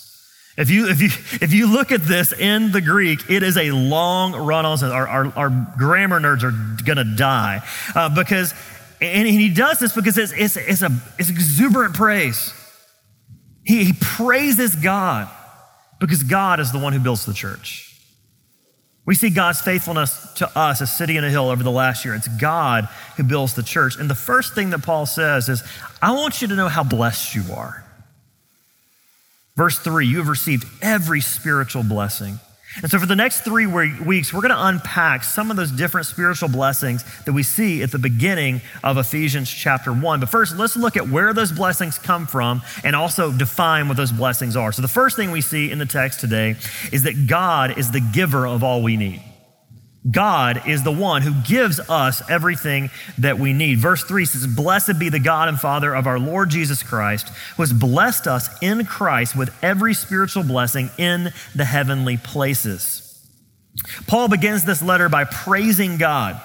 If 0.55 0.69
you, 0.69 0.87
if, 0.87 1.01
you, 1.01 1.09
if 1.41 1.53
you 1.53 1.71
look 1.71 1.91
at 1.91 2.01
this 2.03 2.31
in 2.31 2.71
the 2.71 2.81
Greek, 2.81 3.29
it 3.29 3.43
is 3.43 3.57
a 3.57 3.71
long 3.71 4.33
run 4.33 4.65
on 4.65 4.77
sentence. 4.77 4.93
Our, 4.93 5.07
our, 5.07 5.33
our 5.35 5.67
grammar 5.77 6.19
nerds 6.19 6.43
are 6.43 6.83
going 6.83 6.97
to 6.97 7.15
die 7.15 7.63
uh, 7.95 8.09
because, 8.09 8.53
and 9.01 9.27
he 9.27 9.49
does 9.49 9.79
this 9.79 9.95
because 9.95 10.17
it's, 10.17 10.33
it's, 10.33 10.57
it's, 10.57 10.81
a, 10.83 10.91
it's 11.17 11.29
exuberant 11.29 11.95
praise. 11.95 12.53
He, 13.63 13.83
he 13.85 13.93
praises 13.93 14.75
God 14.75 15.29
because 15.99 16.23
God 16.23 16.59
is 16.59 16.71
the 16.71 16.79
one 16.79 16.93
who 16.93 16.99
builds 16.99 17.25
the 17.25 17.33
church. 17.33 17.85
We 19.05 19.15
see 19.15 19.31
God's 19.31 19.59
faithfulness 19.59 20.33
to 20.35 20.57
us, 20.57 20.81
a 20.81 20.87
City 20.87 21.17
on 21.17 21.23
a 21.23 21.29
Hill, 21.29 21.49
over 21.49 21.63
the 21.63 21.71
last 21.71 22.05
year. 22.05 22.13
It's 22.13 22.27
God 22.27 22.87
who 23.17 23.23
builds 23.23 23.55
the 23.55 23.63
church. 23.63 23.95
And 23.97 24.09
the 24.09 24.15
first 24.15 24.53
thing 24.53 24.69
that 24.69 24.83
Paul 24.83 25.07
says 25.07 25.49
is, 25.49 25.63
I 26.01 26.11
want 26.11 26.41
you 26.41 26.47
to 26.49 26.55
know 26.55 26.67
how 26.67 26.83
blessed 26.83 27.33
you 27.33 27.43
are. 27.53 27.83
Verse 29.55 29.79
three, 29.79 30.05
you 30.05 30.17
have 30.17 30.27
received 30.27 30.65
every 30.81 31.21
spiritual 31.21 31.83
blessing. 31.83 32.39
And 32.77 32.89
so, 32.89 32.99
for 32.99 33.07
the 33.07 33.15
next 33.15 33.41
three 33.41 33.65
weeks, 33.65 34.31
we're 34.31 34.41
going 34.41 34.53
to 34.53 34.65
unpack 34.67 35.23
some 35.23 35.49
of 35.49 35.57
those 35.57 35.71
different 35.71 36.05
spiritual 36.05 36.49
blessings 36.49 37.03
that 37.23 37.33
we 37.33 37.41
see 37.41 37.81
at 37.81 37.91
the 37.91 37.97
beginning 37.97 38.61
of 38.83 38.97
Ephesians 38.97 39.49
chapter 39.49 39.91
one. 39.91 40.19
But 40.19 40.29
first, 40.29 40.55
let's 40.55 40.77
look 40.77 40.95
at 40.95 41.09
where 41.09 41.33
those 41.33 41.51
blessings 41.51 41.97
come 41.97 42.27
from 42.27 42.61
and 42.83 42.95
also 42.95 43.31
define 43.31 43.87
what 43.87 43.97
those 43.97 44.11
blessings 44.11 44.55
are. 44.55 44.71
So, 44.71 44.83
the 44.83 44.87
first 44.87 45.15
thing 45.15 45.31
we 45.31 45.41
see 45.41 45.71
in 45.71 45.79
the 45.79 45.85
text 45.85 46.19
today 46.19 46.57
is 46.91 47.03
that 47.03 47.27
God 47.27 47.77
is 47.79 47.91
the 47.91 48.01
giver 48.01 48.45
of 48.45 48.63
all 48.63 48.83
we 48.83 48.97
need. 48.97 49.23
God 50.09 50.67
is 50.67 50.83
the 50.83 50.91
one 50.91 51.23
who 51.23 51.33
gives 51.45 51.79
us 51.89 52.27
everything 52.29 52.89
that 53.17 53.37
we 53.37 53.51
need. 53.51 53.79
Verse 53.79 54.03
3 54.03 54.25
says, 54.25 54.47
Blessed 54.47 54.97
be 54.97 55.09
the 55.09 55.19
God 55.19 55.49
and 55.49 55.59
Father 55.59 55.93
of 55.93 56.07
our 56.07 56.17
Lord 56.17 56.49
Jesus 56.49 56.83
Christ, 56.83 57.27
who 57.57 57.63
has 57.63 57.73
blessed 57.73 58.25
us 58.25 58.49
in 58.61 58.85
Christ 58.85 59.35
with 59.35 59.53
every 59.61 59.93
spiritual 59.93 60.43
blessing 60.43 60.89
in 60.97 61.33
the 61.53 61.65
heavenly 61.65 62.15
places. 62.15 63.05
Paul 64.07 64.29
begins 64.29 64.63
this 64.63 64.81
letter 64.81 65.09
by 65.09 65.25
praising 65.25 65.97
God. 65.97 66.41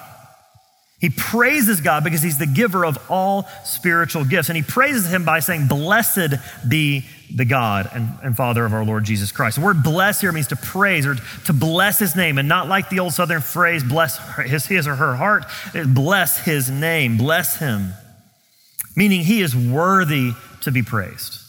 He 0.99 1.09
praises 1.09 1.81
God 1.81 2.03
because 2.03 2.21
he's 2.21 2.37
the 2.37 2.47
giver 2.47 2.85
of 2.85 2.97
all 3.11 3.47
spiritual 3.65 4.23
gifts. 4.23 4.49
And 4.49 4.55
he 4.55 4.63
praises 4.63 5.11
him 5.11 5.25
by 5.25 5.39
saying, 5.39 5.67
Blessed 5.67 6.35
be 6.67 7.05
the 7.33 7.43
God 7.43 7.89
and, 7.93 8.09
and, 8.23 8.37
Father 8.37 8.65
of 8.65 8.73
our 8.73 8.85
Lord 8.85 9.03
Jesus 9.03 9.31
Christ. 9.31 9.57
The 9.57 9.65
word 9.65 9.83
bless 9.83 10.21
here 10.21 10.31
means 10.31 10.47
to 10.47 10.55
praise 10.55 11.05
or 11.05 11.15
to 11.45 11.53
bless 11.53 11.99
his 11.99 12.15
name, 12.15 12.37
and 12.37 12.47
not 12.47 12.67
like 12.67 12.89
the 12.89 12.99
old 12.99 13.13
Southern 13.13 13.41
phrase, 13.41 13.83
bless 13.83 14.17
his, 14.37 14.67
his 14.67 14.87
or 14.87 14.95
her 14.95 15.15
heart, 15.15 15.45
bless 15.87 16.45
his 16.45 16.69
name, 16.69 17.17
bless 17.17 17.57
him, 17.57 17.93
meaning 18.95 19.21
he 19.21 19.41
is 19.41 19.55
worthy 19.55 20.31
to 20.61 20.71
be 20.71 20.81
praised. 20.81 21.41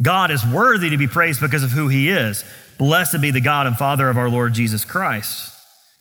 God 0.00 0.30
is 0.30 0.44
worthy 0.46 0.90
to 0.90 0.96
be 0.96 1.08
praised 1.08 1.40
because 1.40 1.62
of 1.62 1.70
who 1.70 1.88
he 1.88 2.08
is. 2.08 2.44
Blessed 2.78 3.20
be 3.20 3.30
the 3.30 3.40
God 3.40 3.66
and 3.66 3.76
Father 3.76 4.08
of 4.08 4.16
our 4.16 4.28
Lord 4.28 4.52
Jesus 4.52 4.84
Christ. 4.84 5.51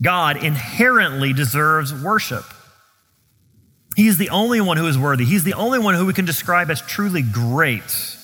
God 0.01 0.43
inherently 0.43 1.33
deserves 1.33 1.93
worship. 1.93 2.45
He 3.95 4.07
is 4.07 4.17
the 4.17 4.29
only 4.29 4.61
one 4.61 4.77
who 4.77 4.87
is 4.87 4.97
worthy. 4.97 5.25
He's 5.25 5.43
the 5.43 5.53
only 5.53 5.77
one 5.77 5.95
who 5.95 6.05
we 6.05 6.13
can 6.13 6.25
describe 6.25 6.71
as 6.71 6.81
truly 6.81 7.21
great. 7.21 8.17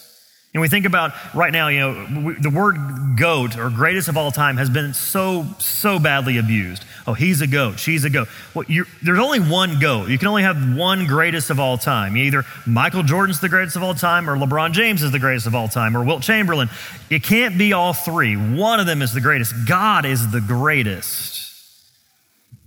And 0.53 0.61
we 0.61 0.69
think 0.69 0.85
about 0.85 1.11
right 1.35 1.51
now, 1.51 1.67
you 1.67 1.79
know, 1.79 2.33
the 2.33 2.49
word 2.49 2.77
goat 3.15 3.57
or 3.59 3.69
greatest 3.69 4.07
of 4.07 4.17
all 4.17 4.31
time 4.31 4.57
has 4.57 4.71
been 4.71 4.93
so, 4.93 5.45
so 5.59 5.99
badly 5.99 6.37
abused. 6.37 6.83
Oh, 7.05 7.13
he's 7.13 7.41
a 7.41 7.47
goat, 7.47 7.79
she's 7.79 8.05
a 8.05 8.09
goat. 8.09 8.27
Well, 8.55 8.65
there's 9.03 9.19
only 9.19 9.39
one 9.39 9.79
goat. 9.79 10.09
You 10.09 10.17
can 10.17 10.29
only 10.29 10.43
have 10.43 10.75
one 10.75 11.05
greatest 11.05 11.51
of 11.51 11.59
all 11.59 11.77
time. 11.77 12.17
Either 12.17 12.43
Michael 12.65 13.03
Jordan's 13.03 13.39
the 13.39 13.49
greatest 13.49 13.75
of 13.75 13.83
all 13.83 13.93
time, 13.93 14.27
or 14.27 14.35
LeBron 14.35 14.71
James 14.71 15.03
is 15.03 15.11
the 15.11 15.19
greatest 15.19 15.45
of 15.45 15.53
all 15.53 15.67
time, 15.67 15.95
or 15.95 16.03
Wilt 16.03 16.23
Chamberlain. 16.23 16.69
It 17.09 17.21
can't 17.21 17.57
be 17.57 17.73
all 17.73 17.93
three. 17.93 18.35
One 18.35 18.79
of 18.79 18.87
them 18.87 19.03
is 19.03 19.13
the 19.13 19.21
greatest. 19.21 19.53
God 19.67 20.05
is 20.05 20.31
the 20.31 20.41
greatest. 20.41 21.36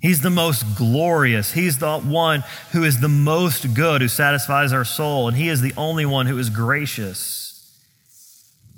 He's 0.01 0.23
the 0.23 0.31
most 0.31 0.77
glorious. 0.77 1.53
He's 1.53 1.79
the 1.79 1.99
one 1.99 2.43
who 2.73 2.85
is 2.85 3.01
the 3.01 3.09
most 3.09 3.75
good, 3.75 4.01
who 4.01 4.09
satisfies 4.09 4.73
our 4.73 4.85
soul, 4.85 5.29
and 5.29 5.37
He 5.37 5.49
is 5.49 5.61
the 5.61 5.75
only 5.77 6.07
one 6.07 6.27
who 6.27 6.39
is 6.39 6.49
gracious. 6.49 7.51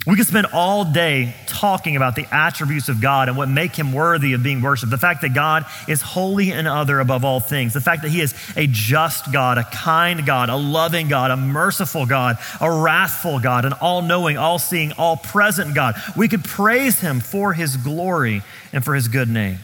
We 0.04 0.16
could 0.16 0.26
spend 0.26 0.48
all 0.52 0.84
day 0.84 1.36
talking 1.46 1.94
about 1.94 2.16
the 2.16 2.26
attributes 2.32 2.88
of 2.88 3.00
God 3.00 3.28
and 3.28 3.36
what 3.36 3.48
make 3.48 3.76
him 3.76 3.92
worthy 3.92 4.32
of 4.32 4.42
being 4.42 4.60
worshiped. 4.60 4.90
The 4.90 4.98
fact 4.98 5.20
that 5.20 5.32
God 5.32 5.64
is 5.86 6.02
holy 6.02 6.50
and 6.50 6.66
other 6.66 6.98
above 6.98 7.24
all 7.24 7.38
things. 7.38 7.72
The 7.72 7.80
fact 7.80 8.02
that 8.02 8.08
he 8.08 8.20
is 8.20 8.34
a 8.56 8.66
just 8.66 9.32
God, 9.32 9.58
a 9.58 9.64
kind 9.64 10.26
God, 10.26 10.48
a 10.48 10.56
loving 10.56 11.06
God, 11.06 11.30
a 11.30 11.36
merciful 11.36 12.04
God, 12.04 12.38
a 12.60 12.68
wrathful 12.68 13.38
God, 13.38 13.64
an 13.64 13.74
all 13.74 14.02
knowing, 14.02 14.36
all 14.36 14.58
seeing, 14.58 14.90
all 14.94 15.16
present 15.16 15.72
God. 15.72 15.94
We 16.16 16.26
could 16.26 16.42
praise 16.42 16.98
him 16.98 17.20
for 17.20 17.52
his 17.52 17.76
glory 17.76 18.42
and 18.72 18.84
for 18.84 18.96
his 18.96 19.06
good 19.06 19.28
name. 19.28 19.60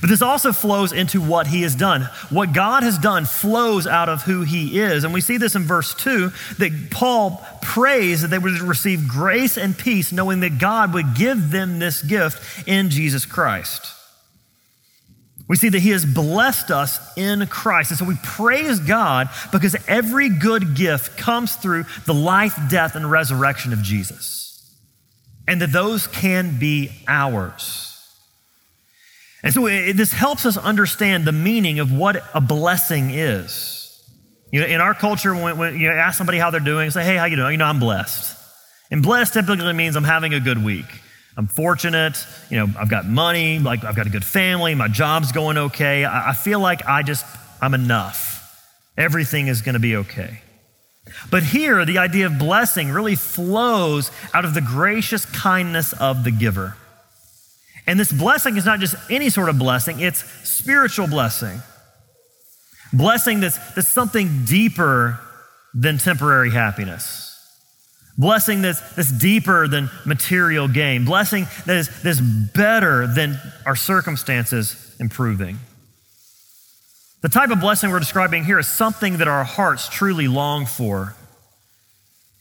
But 0.00 0.08
this 0.08 0.22
also 0.22 0.52
flows 0.52 0.92
into 0.92 1.20
what 1.20 1.46
he 1.46 1.62
has 1.62 1.74
done. 1.74 2.02
What 2.28 2.52
God 2.52 2.82
has 2.82 2.98
done 2.98 3.24
flows 3.24 3.86
out 3.86 4.08
of 4.08 4.22
who 4.22 4.42
he 4.42 4.78
is. 4.78 5.04
And 5.04 5.12
we 5.12 5.20
see 5.20 5.36
this 5.36 5.54
in 5.54 5.62
verse 5.62 5.94
2 5.94 6.30
that 6.58 6.88
Paul 6.90 7.44
prays 7.62 8.22
that 8.22 8.28
they 8.28 8.38
would 8.38 8.60
receive 8.60 9.08
grace 9.08 9.56
and 9.56 9.76
peace, 9.76 10.12
knowing 10.12 10.40
that 10.40 10.58
God 10.58 10.94
would 10.94 11.14
give 11.14 11.50
them 11.50 11.78
this 11.78 12.02
gift 12.02 12.68
in 12.68 12.90
Jesus 12.90 13.26
Christ. 13.26 13.94
We 15.48 15.56
see 15.56 15.70
that 15.70 15.80
he 15.80 15.90
has 15.90 16.04
blessed 16.04 16.70
us 16.70 17.00
in 17.16 17.44
Christ. 17.48 17.90
And 17.90 17.98
so 17.98 18.04
we 18.04 18.14
praise 18.22 18.78
God 18.78 19.28
because 19.50 19.74
every 19.88 20.28
good 20.28 20.76
gift 20.76 21.18
comes 21.18 21.56
through 21.56 21.86
the 22.06 22.14
life, 22.14 22.56
death, 22.68 22.94
and 22.94 23.10
resurrection 23.10 23.72
of 23.72 23.82
Jesus. 23.82 24.62
And 25.48 25.60
that 25.60 25.72
those 25.72 26.06
can 26.06 26.60
be 26.60 26.92
ours. 27.08 27.89
And 29.42 29.54
so 29.54 29.66
it, 29.66 29.94
this 29.94 30.12
helps 30.12 30.44
us 30.44 30.56
understand 30.56 31.24
the 31.24 31.32
meaning 31.32 31.78
of 31.78 31.92
what 31.92 32.22
a 32.34 32.40
blessing 32.40 33.10
is. 33.10 33.76
You 34.52 34.60
know, 34.60 34.66
in 34.66 34.80
our 34.80 34.94
culture, 34.94 35.34
when, 35.34 35.58
when 35.58 35.78
you 35.78 35.90
ask 35.90 36.18
somebody 36.18 36.38
how 36.38 36.50
they're 36.50 36.60
doing, 36.60 36.90
say, 36.90 37.04
hey, 37.04 37.16
how 37.16 37.24
you 37.26 37.36
doing? 37.36 37.52
You 37.52 37.58
know, 37.58 37.66
I'm 37.66 37.78
blessed. 37.78 38.36
And 38.90 39.02
blessed 39.02 39.34
typically 39.34 39.72
means 39.72 39.96
I'm 39.96 40.04
having 40.04 40.34
a 40.34 40.40
good 40.40 40.62
week. 40.62 40.86
I'm 41.36 41.46
fortunate. 41.46 42.26
You 42.50 42.58
know, 42.58 42.72
I've 42.78 42.90
got 42.90 43.06
money. 43.06 43.58
Like 43.60 43.84
I've 43.84 43.96
got 43.96 44.06
a 44.06 44.10
good 44.10 44.24
family. 44.24 44.74
My 44.74 44.88
job's 44.88 45.32
going 45.32 45.56
okay. 45.56 46.04
I, 46.04 46.30
I 46.30 46.32
feel 46.34 46.60
like 46.60 46.84
I 46.86 47.02
just, 47.02 47.24
I'm 47.62 47.74
enough. 47.74 48.38
Everything 48.98 49.46
is 49.46 49.62
going 49.62 49.74
to 49.74 49.80
be 49.80 49.96
okay. 49.96 50.40
But 51.30 51.42
here, 51.42 51.84
the 51.84 51.98
idea 51.98 52.26
of 52.26 52.38
blessing 52.38 52.90
really 52.90 53.14
flows 53.14 54.10
out 54.34 54.44
of 54.44 54.54
the 54.54 54.60
gracious 54.60 55.24
kindness 55.24 55.92
of 55.94 56.24
the 56.24 56.30
giver. 56.30 56.76
And 57.90 57.98
this 57.98 58.12
blessing 58.12 58.56
is 58.56 58.64
not 58.64 58.78
just 58.78 58.94
any 59.10 59.30
sort 59.30 59.48
of 59.48 59.58
blessing, 59.58 59.98
it's 59.98 60.22
spiritual 60.48 61.08
blessing. 61.08 61.60
Blessing 62.92 63.40
that's, 63.40 63.58
that's 63.74 63.88
something 63.88 64.44
deeper 64.44 65.18
than 65.74 65.98
temporary 65.98 66.52
happiness. 66.52 67.36
Blessing 68.16 68.62
that's, 68.62 68.80
that's 68.94 69.10
deeper 69.10 69.66
than 69.66 69.90
material 70.06 70.68
gain. 70.68 71.04
Blessing 71.04 71.48
that 71.66 71.78
is, 71.78 72.02
that 72.02 72.10
is 72.10 72.20
better 72.20 73.08
than 73.08 73.36
our 73.66 73.74
circumstances 73.74 74.94
improving. 75.00 75.58
The 77.22 77.28
type 77.28 77.50
of 77.50 77.58
blessing 77.58 77.90
we're 77.90 77.98
describing 77.98 78.44
here 78.44 78.60
is 78.60 78.68
something 78.68 79.18
that 79.18 79.26
our 79.26 79.42
hearts 79.42 79.88
truly 79.88 80.28
long 80.28 80.64
for. 80.64 81.16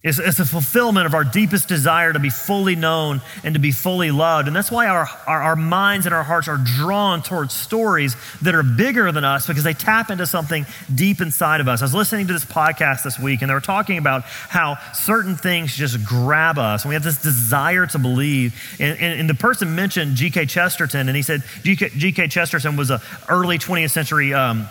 It's, 0.01 0.17
it's, 0.17 0.39
a 0.39 0.45
fulfillment 0.45 1.07
of 1.07 1.13
our 1.13 1.25
deepest 1.25 1.67
desire 1.67 2.13
to 2.13 2.19
be 2.19 2.29
fully 2.29 2.77
known 2.77 3.21
and 3.43 3.55
to 3.55 3.59
be 3.59 3.71
fully 3.71 4.11
loved. 4.11 4.47
And 4.47 4.55
that's 4.55 4.71
why 4.71 4.87
our, 4.87 5.09
our, 5.27 5.41
our, 5.41 5.55
minds 5.57 6.05
and 6.05 6.15
our 6.15 6.23
hearts 6.23 6.47
are 6.47 6.55
drawn 6.55 7.21
towards 7.21 7.53
stories 7.53 8.15
that 8.41 8.55
are 8.55 8.63
bigger 8.63 9.11
than 9.11 9.25
us 9.25 9.45
because 9.45 9.65
they 9.65 9.73
tap 9.73 10.09
into 10.09 10.25
something 10.25 10.65
deep 10.95 11.19
inside 11.19 11.59
of 11.59 11.67
us. 11.67 11.81
I 11.81 11.85
was 11.85 11.93
listening 11.93 12.27
to 12.27 12.33
this 12.33 12.45
podcast 12.45 13.03
this 13.03 13.19
week 13.19 13.41
and 13.41 13.49
they 13.49 13.53
were 13.53 13.59
talking 13.59 13.97
about 13.97 14.23
how 14.23 14.77
certain 14.93 15.35
things 15.35 15.75
just 15.75 16.05
grab 16.05 16.57
us. 16.57 16.85
And 16.85 16.89
we 16.89 16.95
have 16.95 17.03
this 17.03 17.21
desire 17.21 17.85
to 17.87 17.99
believe. 17.99 18.57
And, 18.79 18.97
and, 18.99 19.19
and 19.19 19.29
the 19.29 19.33
person 19.33 19.75
mentioned 19.75 20.15
G.K. 20.15 20.45
Chesterton, 20.45 21.09
and 21.09 21.15
he 21.17 21.23
said 21.23 21.43
G.K. 21.63 22.29
Chesterton 22.29 22.77
was 22.77 22.89
an 22.89 23.01
early 23.27 23.57
20th 23.57 23.91
century 23.91 24.33
um, 24.33 24.69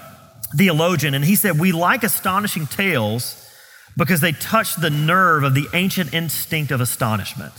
theologian. 0.57 1.13
And 1.13 1.23
he 1.23 1.35
said, 1.35 1.61
We 1.61 1.73
like 1.73 2.03
astonishing 2.03 2.67
tales 2.67 3.45
because 3.99 4.21
they 4.21 4.33
touch 4.33 4.77
the 4.77 4.91
nerve 4.91 5.43
of 5.43 5.55
the 5.55 5.67
ancient 5.75 6.15
instinct 6.15 6.71
of 6.71 6.81
astonishment. 6.81 7.53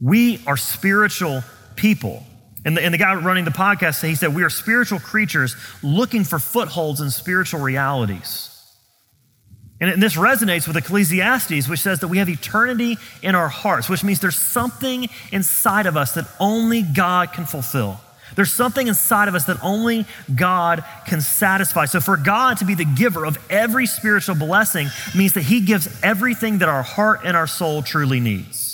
We 0.00 0.42
are 0.46 0.56
spiritual 0.56 1.44
people. 1.76 2.24
And 2.64 2.76
the, 2.76 2.82
and 2.82 2.92
the 2.92 2.98
guy 2.98 3.14
running 3.14 3.44
the 3.44 3.52
podcast, 3.52 4.06
he 4.06 4.16
said, 4.16 4.34
We 4.34 4.42
are 4.42 4.50
spiritual 4.50 4.98
creatures 4.98 5.54
looking 5.82 6.24
for 6.24 6.38
footholds 6.38 7.00
in 7.00 7.10
spiritual 7.10 7.60
realities. 7.60 8.48
And 9.80 10.02
this 10.02 10.16
resonates 10.16 10.66
with 10.66 10.76
Ecclesiastes, 10.76 11.66
which 11.66 11.80
says 11.80 12.00
that 12.00 12.08
we 12.08 12.18
have 12.18 12.28
eternity 12.28 12.98
in 13.22 13.34
our 13.34 13.48
hearts, 13.48 13.88
which 13.88 14.04
means 14.04 14.20
there's 14.20 14.38
something 14.38 15.08
inside 15.32 15.86
of 15.86 15.96
us 15.96 16.12
that 16.14 16.26
only 16.38 16.82
God 16.82 17.32
can 17.32 17.46
fulfill. 17.46 17.98
There's 18.36 18.52
something 18.52 18.88
inside 18.88 19.28
of 19.28 19.34
us 19.34 19.44
that 19.44 19.62
only 19.62 20.06
God 20.34 20.84
can 21.06 21.20
satisfy. 21.20 21.86
So, 21.86 22.00
for 22.00 22.16
God 22.16 22.58
to 22.58 22.64
be 22.64 22.74
the 22.74 22.84
giver 22.84 23.24
of 23.24 23.38
every 23.50 23.86
spiritual 23.86 24.34
blessing 24.34 24.88
means 25.14 25.34
that 25.34 25.42
He 25.42 25.60
gives 25.60 25.88
everything 26.02 26.58
that 26.58 26.68
our 26.68 26.82
heart 26.82 27.20
and 27.24 27.36
our 27.36 27.46
soul 27.46 27.82
truly 27.82 28.20
needs. 28.20 28.70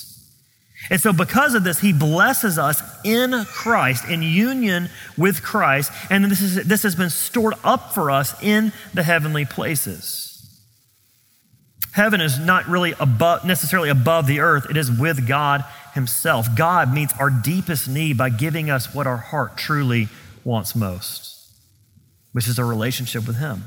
And 0.91 1.01
so, 1.01 1.13
because 1.13 1.55
of 1.55 1.65
this, 1.65 1.81
He 1.81 1.93
blesses 1.93 2.59
us 2.59 2.83
in 3.05 3.45
Christ, 3.47 4.09
in 4.09 4.23
union 4.23 4.89
with 5.17 5.43
Christ, 5.43 5.91
and 6.11 6.25
this, 6.27 6.43
is, 6.43 6.67
this 6.67 6.83
has 6.83 6.95
been 6.95 7.11
stored 7.11 7.55
up 7.65 7.93
for 7.93 8.11
us 8.11 8.41
in 8.43 8.73
the 8.95 9.03
heavenly 9.03 9.45
places. 9.45 10.33
Heaven 11.93 12.21
is 12.21 12.39
not 12.39 12.69
really 12.69 12.95
above, 13.01 13.47
necessarily 13.47 13.89
above 13.89 14.27
the 14.27 14.41
earth, 14.41 14.69
it 14.69 14.77
is 14.77 14.93
with 14.93 15.27
God 15.27 15.65
Himself. 15.97 16.55
God 16.55 16.95
meets 16.95 17.13
our 17.19 17.31
deepest 17.31 17.89
need 17.89 18.17
by 18.17 18.31
giving 18.31 18.71
us 18.71 18.95
what 18.95 19.09
our 19.09 19.17
heart 19.17 19.57
truly 19.57 20.07
wants 20.45 20.77
most, 20.77 21.53
which 22.31 22.47
is 22.47 22.61
a 22.61 22.65
relationship 22.65 23.27
with 23.27 23.37
Him. 23.37 23.65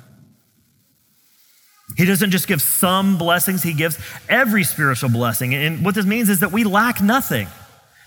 He 1.97 2.05
doesn't 2.05 2.31
just 2.31 2.47
give 2.47 2.61
some 2.61 3.17
blessings, 3.17 3.61
He 3.61 3.73
gives 3.73 3.99
every 4.29 4.63
spiritual 4.63 5.09
blessing. 5.09 5.53
And 5.53 5.83
what 5.83 5.95
this 5.95 6.05
means 6.05 6.29
is 6.29 6.39
that 6.39 6.53
we 6.53 6.63
lack 6.63 7.01
nothing. 7.01 7.47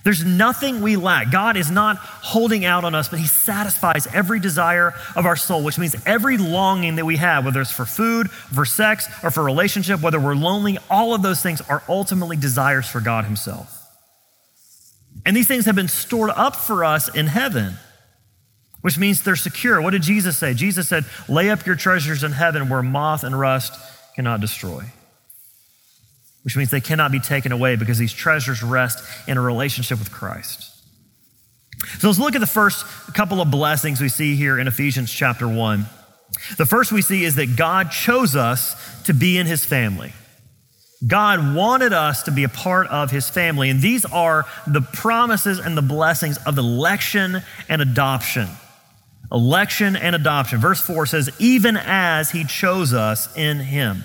There's 0.05 0.25
nothing 0.25 0.81
we 0.81 0.97
lack. 0.97 1.31
God 1.31 1.57
is 1.57 1.71
not 1.71 1.97
holding 1.99 2.65
out 2.65 2.85
on 2.85 2.95
us, 2.95 3.09
but 3.09 3.19
He 3.19 3.27
satisfies 3.27 4.09
every 4.09 4.41
desire 4.41 4.95
of 5.15 5.27
our 5.27 5.37
soul, 5.37 5.63
which 5.63 5.79
means 5.79 5.95
every 6.07 6.39
longing 6.39 6.97
that 6.97 7.05
we 7.05 7.17
have, 7.17 7.45
whether 7.45 7.61
it's 7.61 7.71
for 7.71 7.85
food, 7.85 8.31
for 8.31 8.65
sex, 8.65 9.09
or 9.23 9.31
for 9.31 9.45
relationship, 9.45 10.01
whether 10.01 10.19
we're 10.19 10.35
lonely, 10.35 10.79
all 10.91 11.15
of 11.15 11.23
those 11.23 11.43
things 11.43 11.61
are 11.63 11.83
ultimately 11.89 12.37
desires 12.37 12.89
for 12.89 13.01
God 13.01 13.27
Himself. 13.27 13.82
And 15.25 15.37
these 15.37 15.47
things 15.47 15.67
have 15.67 15.77
been 15.77 15.89
stored 15.89 16.31
up 16.31 16.57
for 16.57 16.85
us 16.85 17.15
in 17.15 17.27
heaven, 17.27 17.75
which 18.81 18.99
means 18.99 19.23
they're 19.23 19.37
secure. 19.37 19.81
What 19.81 19.91
did 19.91 20.03
Jesus 20.03 20.37
say? 20.37 20.55
Jesus 20.55 20.89
said, 20.89 21.05
Lay 21.29 21.51
up 21.51 21.65
your 21.65 21.77
treasures 21.77 22.25
in 22.25 22.33
heaven 22.33 22.69
where 22.69 22.83
moth 22.83 23.23
and 23.25 23.39
rust 23.39 23.73
cannot 24.15 24.41
destroy 24.41 24.85
which 26.43 26.57
means 26.57 26.71
they 26.71 26.81
cannot 26.81 27.13
be 27.13 27.21
taken 27.21 27.53
away 27.53 27.77
because 27.77 27.99
these 27.99 28.13
treasures 28.13 28.63
rest 28.63 29.05
in 29.29 29.37
a 29.37 29.41
relationship 29.41 29.99
with 29.99 30.11
Christ. 30.11 30.69
So 31.99 32.09
let's 32.09 32.19
look 32.19 32.35
at 32.35 32.41
the 32.41 32.47
first 32.47 32.85
couple 33.15 33.41
of 33.41 33.51
blessings 33.51 34.01
we 34.01 34.09
see 34.09 34.37
here 34.37 34.59
in 34.59 34.69
Ephesians 34.69 35.13
chapter 35.13 35.49
1. 35.49 35.87
The 36.57 36.67
first 36.67 36.93
we 36.93 37.03
see 37.03 37.25
is 37.25 37.37
that 37.37 37.57
God 37.57 37.91
chose 37.91 38.35
us 38.37 39.03
to 39.05 39.15
be 39.15 39.39
in 39.39 39.47
his 39.47 39.65
family. 39.65 40.13
God 41.07 41.55
wanted 41.55 41.93
us 41.93 42.25
to 42.25 42.31
be 42.31 42.45
a 42.45 42.49
part 42.49 42.87
of 42.87 43.11
his 43.11 43.29
family, 43.29 43.71
and 43.71 43.81
these 43.81 44.05
are 44.05 44.45
the 44.67 44.81
promises 44.81 45.59
and 45.59 45.77
the 45.77 45.83
blessings 45.83 46.39
of 46.47 46.57
election 46.59 47.43
and 47.69 47.83
adoption. 47.83 48.49
Election 49.33 49.97
and 49.97 50.15
adoption. 50.15 50.61
Verse 50.61 50.81
4 50.81 51.07
says, 51.07 51.31
Even 51.39 51.77
as 51.77 52.31
he 52.31 52.45
chose 52.45 52.93
us 52.93 53.35
in 53.37 53.59
him. 53.59 54.05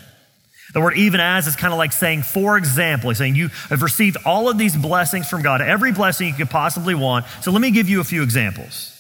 The 0.74 0.82
word 0.82 0.98
even 0.98 1.20
as 1.20 1.48
is 1.48 1.56
kind 1.56 1.74
of 1.74 1.78
like 1.78 1.94
saying, 1.94 2.24
for 2.24 2.58
example, 2.58 3.10
he's 3.10 3.18
saying 3.18 3.36
you 3.36 3.50
have 3.70 3.82
received 3.82 4.18
all 4.26 4.50
of 4.50 4.58
these 4.58 4.76
blessings 4.76 5.30
from 5.30 5.42
God, 5.42 5.62
every 5.62 5.92
blessing 5.92 6.28
you 6.28 6.34
could 6.34 6.50
possibly 6.50 6.94
want. 6.94 7.26
So 7.42 7.52
let 7.52 7.62
me 7.62 7.72
give 7.72 7.88
you 7.90 8.02
a 8.02 8.04
few 8.04 8.22
examples. 8.22 8.94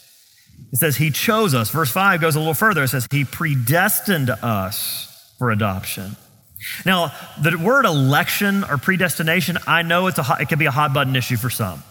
It 0.72 0.78
says, 0.78 0.98
He 0.98 1.12
chose 1.12 1.54
us. 1.54 1.70
Verse 1.70 1.92
5 1.92 2.22
goes 2.22 2.36
a 2.36 2.40
little 2.40 2.54
further. 2.54 2.84
It 2.84 2.90
says, 2.90 3.08
He 3.12 3.26
predestined 3.26 4.30
us 4.30 5.34
for 5.38 5.52
adoption. 5.52 6.16
Now, 6.86 7.12
the 7.42 7.58
word 7.58 7.86
election 7.86 8.64
or 8.64 8.78
predestination, 8.78 9.58
I 9.68 9.84
know 9.84 10.08
it's 10.08 10.18
a 10.18 10.24
hot, 10.24 10.42
it 10.42 10.50
can 10.50 10.60
be 10.60 10.66
a 10.66 10.72
hot 10.72 10.94
button 10.94 11.16
issue 11.16 11.38
for 11.38 11.50
some. 11.50 11.84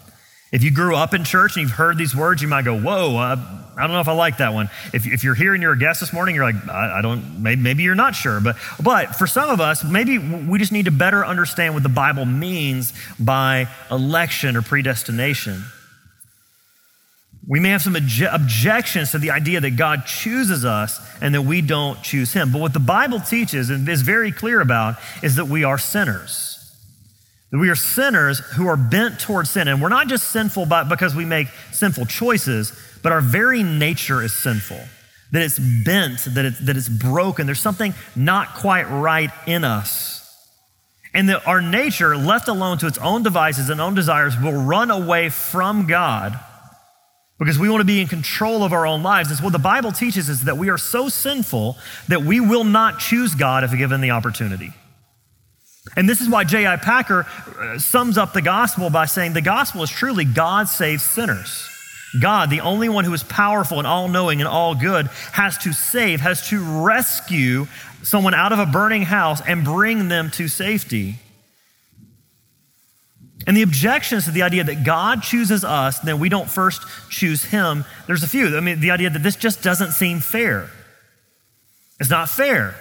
If 0.51 0.63
you 0.63 0.71
grew 0.71 0.95
up 0.95 1.13
in 1.13 1.23
church 1.23 1.55
and 1.57 1.63
you've 1.63 1.71
heard 1.77 1.97
these 1.97 2.15
words, 2.15 2.41
you 2.41 2.47
might 2.47 2.63
go, 2.63 2.79
Whoa, 2.79 3.17
uh, 3.17 3.35
I 3.77 3.81
don't 3.81 3.91
know 3.91 3.99
if 3.99 4.07
I 4.07 4.13
like 4.13 4.37
that 4.37 4.53
one. 4.53 4.69
If, 4.93 5.05
if 5.05 5.23
you're 5.23 5.35
here 5.35 5.53
and 5.53 5.61
you're 5.61 5.73
a 5.73 5.77
guest 5.77 5.99
this 5.99 6.11
morning, 6.11 6.35
you're 6.35 6.51
like, 6.51 6.67
I, 6.67 6.99
I 6.99 7.01
don't, 7.01 7.43
maybe, 7.43 7.61
maybe, 7.61 7.83
you're 7.83 7.95
not 7.95 8.15
sure. 8.15 8.39
But, 8.39 8.55
but 8.81 9.15
for 9.15 9.27
some 9.27 9.49
of 9.49 9.61
us, 9.61 9.83
maybe 9.83 10.17
we 10.17 10.57
just 10.57 10.71
need 10.71 10.85
to 10.85 10.91
better 10.91 11.25
understand 11.25 11.73
what 11.73 11.83
the 11.83 11.89
Bible 11.89 12.25
means 12.25 12.93
by 13.19 13.67
election 13.91 14.55
or 14.55 14.61
predestination. 14.61 15.63
We 17.47 17.61
may 17.61 17.69
have 17.69 17.81
some 17.81 17.93
obje- 17.93 18.33
objections 18.33 19.11
to 19.11 19.19
the 19.19 19.31
idea 19.31 19.61
that 19.61 19.77
God 19.77 20.05
chooses 20.05 20.65
us 20.65 20.99
and 21.21 21.33
that 21.33 21.43
we 21.43 21.61
don't 21.61 22.01
choose 22.03 22.33
Him. 22.33 22.51
But 22.51 22.59
what 22.59 22.73
the 22.73 22.79
Bible 22.79 23.21
teaches 23.21 23.69
and 23.69 23.87
is 23.87 24.01
very 24.01 24.33
clear 24.33 24.59
about 24.59 24.95
is 25.23 25.37
that 25.37 25.45
we 25.45 25.63
are 25.63 25.77
sinners. 25.77 26.55
That 27.51 27.59
we 27.59 27.69
are 27.69 27.75
sinners 27.75 28.39
who 28.39 28.67
are 28.67 28.75
bent 28.75 29.21
towards 29.21 29.51
sin. 29.51 29.69
And 29.69 29.81
we're 29.81 29.87
not 29.87 30.09
just 30.09 30.27
sinful 30.29 30.65
because 30.89 31.15
we 31.15 31.23
make 31.23 31.47
sinful 31.71 32.07
choices, 32.07 32.77
but 33.01 33.13
our 33.13 33.21
very 33.21 33.63
nature 33.63 34.21
is 34.21 34.33
sinful. 34.33 34.81
That 35.31 35.41
it's 35.41 35.57
bent, 35.57 36.25
that, 36.25 36.43
it, 36.43 36.65
that 36.65 36.75
it's 36.75 36.89
broken. 36.89 37.45
There's 37.45 37.61
something 37.61 37.93
not 38.13 38.55
quite 38.55 38.89
right 38.89 39.31
in 39.45 39.63
us. 39.63 40.15
And 41.13 41.29
that 41.29 41.47
our 41.47 41.61
nature, 41.61 42.17
left 42.17 42.49
alone 42.49 42.77
to 42.79 42.87
its 42.87 42.97
own 42.97 43.23
devices 43.23 43.69
and 43.69 43.79
own 43.79 43.95
desires, 43.95 44.35
will 44.37 44.51
run 44.51 44.91
away 44.91 45.29
from 45.29 45.87
God 45.87 46.37
because 47.39 47.59
we 47.59 47.69
want 47.69 47.81
to 47.81 47.85
be 47.85 48.01
in 48.01 48.07
control 48.07 48.63
of 48.63 48.73
our 48.73 48.87
own 48.87 49.03
lives. 49.03 49.35
So 49.35 49.43
what 49.43 49.53
the 49.53 49.59
Bible 49.59 49.91
teaches 49.91 50.29
is 50.29 50.45
that 50.45 50.57
we 50.57 50.69
are 50.69 50.77
so 50.77 51.07
sinful 51.09 51.77
that 52.07 52.23
we 52.23 52.39
will 52.39 52.63
not 52.63 52.99
choose 52.99 53.35
God 53.35 53.63
if 53.63 53.75
given 53.77 54.01
the 54.01 54.11
opportunity. 54.11 54.73
And 55.95 56.09
this 56.09 56.19
is 56.19 56.29
why 56.29 56.43
J.I. 56.43 56.77
Packer 56.77 57.25
uh, 57.59 57.79
sums 57.79 58.17
up 58.17 58.33
the 58.33 58.41
gospel 58.41 58.89
by 58.89 59.05
saying 59.05 59.33
the 59.33 59.41
gospel 59.41 59.83
is 59.83 59.89
truly 59.89 60.25
God 60.25 60.67
saves 60.67 61.03
sinners. 61.03 61.69
God, 62.21 62.49
the 62.49 62.61
only 62.61 62.89
one 62.89 63.05
who 63.05 63.13
is 63.13 63.23
powerful 63.23 63.77
and 63.77 63.87
all 63.87 64.07
knowing 64.07 64.41
and 64.41 64.47
all 64.47 64.75
good, 64.75 65.07
has 65.33 65.57
to 65.59 65.73
save, 65.73 66.21
has 66.21 66.47
to 66.49 66.83
rescue 66.83 67.67
someone 68.03 68.33
out 68.33 68.53
of 68.53 68.59
a 68.59 68.65
burning 68.65 69.03
house 69.03 69.41
and 69.45 69.63
bring 69.63 70.07
them 70.07 70.31
to 70.31 70.47
safety. 70.47 71.15
And 73.47 73.55
the 73.55 73.61
objections 73.61 74.25
to 74.25 74.31
the 74.31 74.43
idea 74.43 74.65
that 74.65 74.83
God 74.83 75.23
chooses 75.23 75.63
us, 75.63 75.99
then 75.99 76.19
we 76.19 76.27
don't 76.27 76.49
first 76.49 76.83
choose 77.09 77.45
Him, 77.45 77.85
there's 78.05 78.21
a 78.21 78.27
few. 78.27 78.55
I 78.55 78.59
mean, 78.59 78.81
the 78.81 78.91
idea 78.91 79.09
that 79.09 79.23
this 79.23 79.37
just 79.37 79.63
doesn't 79.63 79.93
seem 79.93 80.19
fair. 80.19 80.69
It's 81.99 82.09
not 82.09 82.29
fair. 82.29 82.75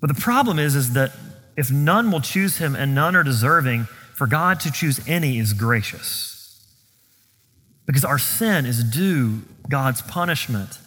But 0.00 0.08
the 0.08 0.20
problem 0.20 0.58
is, 0.58 0.74
is 0.74 0.94
that 0.94 1.12
if 1.56 1.70
none 1.70 2.10
will 2.10 2.20
choose 2.20 2.58
him 2.58 2.74
and 2.74 2.94
none 2.94 3.14
are 3.14 3.22
deserving, 3.22 3.84
for 4.14 4.26
God 4.26 4.60
to 4.60 4.72
choose 4.72 5.00
any 5.06 5.38
is 5.38 5.52
gracious. 5.52 6.64
Because 7.86 8.04
our 8.04 8.18
sin 8.18 8.66
is 8.66 8.82
due 8.84 9.42
God's 9.68 10.02
punishment, 10.02 10.78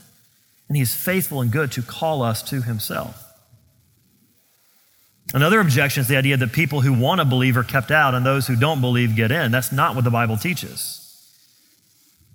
and 0.68 0.76
he 0.76 0.82
is 0.82 0.96
faithful 0.96 1.42
and 1.42 1.52
good 1.52 1.72
to 1.74 1.82
call 1.82 2.22
us 2.22 2.42
to 2.44 2.62
himself. 2.62 3.23
Another 5.34 5.60
objection 5.60 6.02
is 6.02 6.08
the 6.08 6.18
idea 6.18 6.38
that 6.38 6.52
people 6.52 6.82
who 6.82 6.94
want 6.94 7.20
to 7.20 7.26
believe 7.26 7.58
are 7.58 7.64
kept 7.64 7.92
out 7.92 8.14
and 8.14 8.26
those 8.26 8.48
who 8.48 8.56
don't 8.56 8.82
believe 8.82 9.16
get 9.16 9.32
in. 9.32 9.52
That's 9.52 9.72
not 9.72 9.96
what 9.96 10.04
the 10.04 10.12
Bible 10.12 10.38
teaches. 10.38 11.00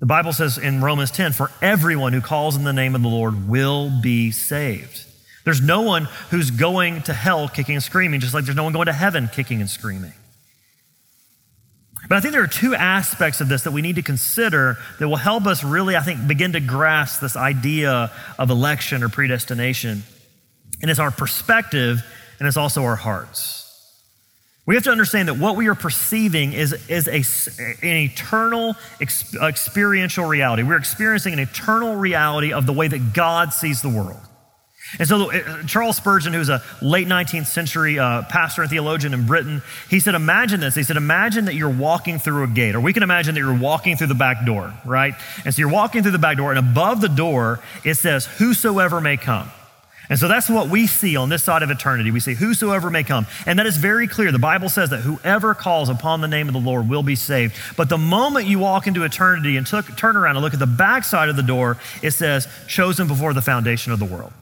The 0.00 0.06
Bible 0.06 0.32
says 0.32 0.58
in 0.58 0.80
Romans 0.80 1.10
10 1.10 1.32
for 1.32 1.50
everyone 1.60 2.12
who 2.12 2.20
calls 2.20 2.56
in 2.56 2.64
the 2.64 2.72
name 2.72 2.94
of 2.94 3.02
the 3.02 3.08
Lord 3.08 3.48
will 3.48 3.90
be 4.00 4.30
saved. 4.30 5.04
There's 5.44 5.60
no 5.60 5.82
one 5.82 6.08
who's 6.30 6.50
going 6.50 7.02
to 7.02 7.14
hell 7.14 7.48
kicking 7.48 7.74
and 7.74 7.82
screaming, 7.82 8.20
just 8.20 8.34
like 8.34 8.44
there's 8.44 8.56
no 8.56 8.64
one 8.64 8.72
going 8.72 8.86
to 8.86 8.92
heaven 8.92 9.28
kicking 9.32 9.60
and 9.60 9.70
screaming. 9.70 10.12
But 12.08 12.16
I 12.16 12.20
think 12.20 12.32
there 12.32 12.42
are 12.42 12.46
two 12.46 12.74
aspects 12.74 13.40
of 13.40 13.48
this 13.48 13.62
that 13.62 13.72
we 13.72 13.82
need 13.82 13.96
to 13.96 14.02
consider 14.02 14.78
that 14.98 15.08
will 15.08 15.16
help 15.16 15.46
us 15.46 15.64
really, 15.64 15.96
I 15.96 16.00
think, 16.00 16.26
begin 16.26 16.52
to 16.52 16.60
grasp 16.60 17.20
this 17.20 17.36
idea 17.36 18.12
of 18.38 18.50
election 18.50 19.02
or 19.02 19.08
predestination. 19.08 20.04
And 20.80 20.90
it's 20.90 21.00
our 21.00 21.10
perspective 21.10 22.02
and 22.38 22.46
it's 22.46 22.56
also 22.56 22.84
our 22.84 22.96
hearts. 22.96 23.64
We 24.68 24.74
have 24.74 24.84
to 24.84 24.90
understand 24.90 25.28
that 25.28 25.38
what 25.38 25.56
we 25.56 25.68
are 25.68 25.74
perceiving 25.74 26.52
is, 26.52 26.74
is 26.90 27.08
a, 27.08 27.24
an 27.86 27.96
eternal 27.96 28.76
ex, 29.00 29.34
experiential 29.34 30.26
reality. 30.26 30.62
We're 30.62 30.76
experiencing 30.76 31.32
an 31.32 31.38
eternal 31.38 31.96
reality 31.96 32.52
of 32.52 32.66
the 32.66 32.74
way 32.74 32.86
that 32.86 33.14
God 33.14 33.54
sees 33.54 33.80
the 33.80 33.88
world. 33.88 34.20
And 34.98 35.08
so 35.08 35.30
uh, 35.30 35.62
Charles 35.64 35.96
Spurgeon, 35.96 36.34
who's 36.34 36.50
a 36.50 36.62
late 36.82 37.06
19th 37.06 37.46
century 37.46 37.98
uh, 37.98 38.22
pastor 38.24 38.60
and 38.60 38.70
theologian 38.70 39.14
in 39.14 39.26
Britain, 39.26 39.62
he 39.88 40.00
said, 40.00 40.14
imagine 40.14 40.60
this. 40.60 40.74
He 40.74 40.82
said, 40.82 40.98
imagine 40.98 41.46
that 41.46 41.54
you're 41.54 41.68
walking 41.68 42.18
through 42.18 42.44
a 42.44 42.46
gate, 42.46 42.74
or 42.74 42.80
we 42.80 42.92
can 42.92 43.02
imagine 43.02 43.34
that 43.34 43.40
you're 43.40 43.58
walking 43.58 43.96
through 43.96 44.06
the 44.08 44.14
back 44.14 44.46
door, 44.46 44.72
right? 44.84 45.14
And 45.46 45.54
so 45.54 45.60
you're 45.60 45.72
walking 45.72 46.02
through 46.02 46.12
the 46.12 46.18
back 46.18 46.36
door, 46.36 46.50
and 46.50 46.58
above 46.58 47.00
the 47.00 47.08
door, 47.08 47.60
it 47.84 47.94
says, 47.94 48.26
whosoever 48.26 49.00
may 49.00 49.16
come. 49.16 49.50
And 50.08 50.18
so 50.18 50.26
that's 50.26 50.48
what 50.48 50.68
we 50.68 50.86
see 50.86 51.16
on 51.16 51.28
this 51.28 51.42
side 51.42 51.62
of 51.62 51.70
eternity. 51.70 52.10
We 52.10 52.20
see 52.20 52.34
whosoever 52.34 52.90
may 52.90 53.04
come. 53.04 53.26
And 53.44 53.58
that 53.58 53.66
is 53.66 53.76
very 53.76 54.08
clear. 54.08 54.32
The 54.32 54.38
Bible 54.38 54.68
says 54.68 54.90
that 54.90 55.00
whoever 55.00 55.54
calls 55.54 55.88
upon 55.88 56.20
the 56.22 56.28
name 56.28 56.48
of 56.48 56.54
the 56.54 56.60
Lord 56.60 56.88
will 56.88 57.02
be 57.02 57.14
saved. 57.14 57.54
But 57.76 57.88
the 57.88 57.98
moment 57.98 58.46
you 58.46 58.58
walk 58.58 58.86
into 58.86 59.04
eternity 59.04 59.56
and 59.56 59.66
took, 59.66 59.96
turn 59.96 60.16
around 60.16 60.36
and 60.36 60.44
look 60.44 60.54
at 60.54 60.60
the 60.60 60.66
back 60.66 61.04
side 61.04 61.28
of 61.28 61.36
the 61.36 61.42
door, 61.42 61.76
it 62.02 62.12
says, 62.12 62.48
chosen 62.66 63.06
before 63.06 63.34
the 63.34 63.42
foundation 63.42 63.92
of 63.92 63.98
the 63.98 64.06
world. 64.06 64.32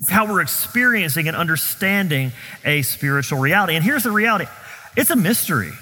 It's 0.00 0.10
how 0.10 0.26
we're 0.26 0.40
experiencing 0.40 1.28
and 1.28 1.36
understanding 1.36 2.32
a 2.64 2.82
spiritual 2.82 3.40
reality. 3.40 3.74
And 3.74 3.84
here's 3.84 4.04
the 4.04 4.12
reality 4.12 4.46
it's 4.96 5.10
a 5.10 5.16
mystery. 5.16 5.72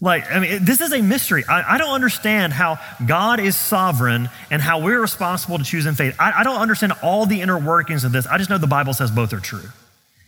Like, 0.00 0.30
I 0.30 0.38
mean, 0.38 0.64
this 0.64 0.80
is 0.80 0.92
a 0.92 1.02
mystery. 1.02 1.44
I, 1.48 1.74
I, 1.74 1.78
don't 1.78 1.92
understand 1.92 2.52
how 2.52 2.78
God 3.04 3.40
is 3.40 3.56
sovereign 3.56 4.30
and 4.48 4.62
how 4.62 4.80
we're 4.80 5.00
responsible 5.00 5.58
to 5.58 5.64
choose 5.64 5.86
in 5.86 5.96
faith. 5.96 6.14
I, 6.20 6.40
I 6.40 6.44
don't 6.44 6.60
understand 6.60 6.92
all 7.02 7.26
the 7.26 7.40
inner 7.40 7.58
workings 7.58 8.04
of 8.04 8.12
this. 8.12 8.24
I 8.26 8.38
just 8.38 8.48
know 8.48 8.58
the 8.58 8.68
Bible 8.68 8.94
says 8.94 9.10
both 9.10 9.32
are 9.32 9.40
true. 9.40 9.68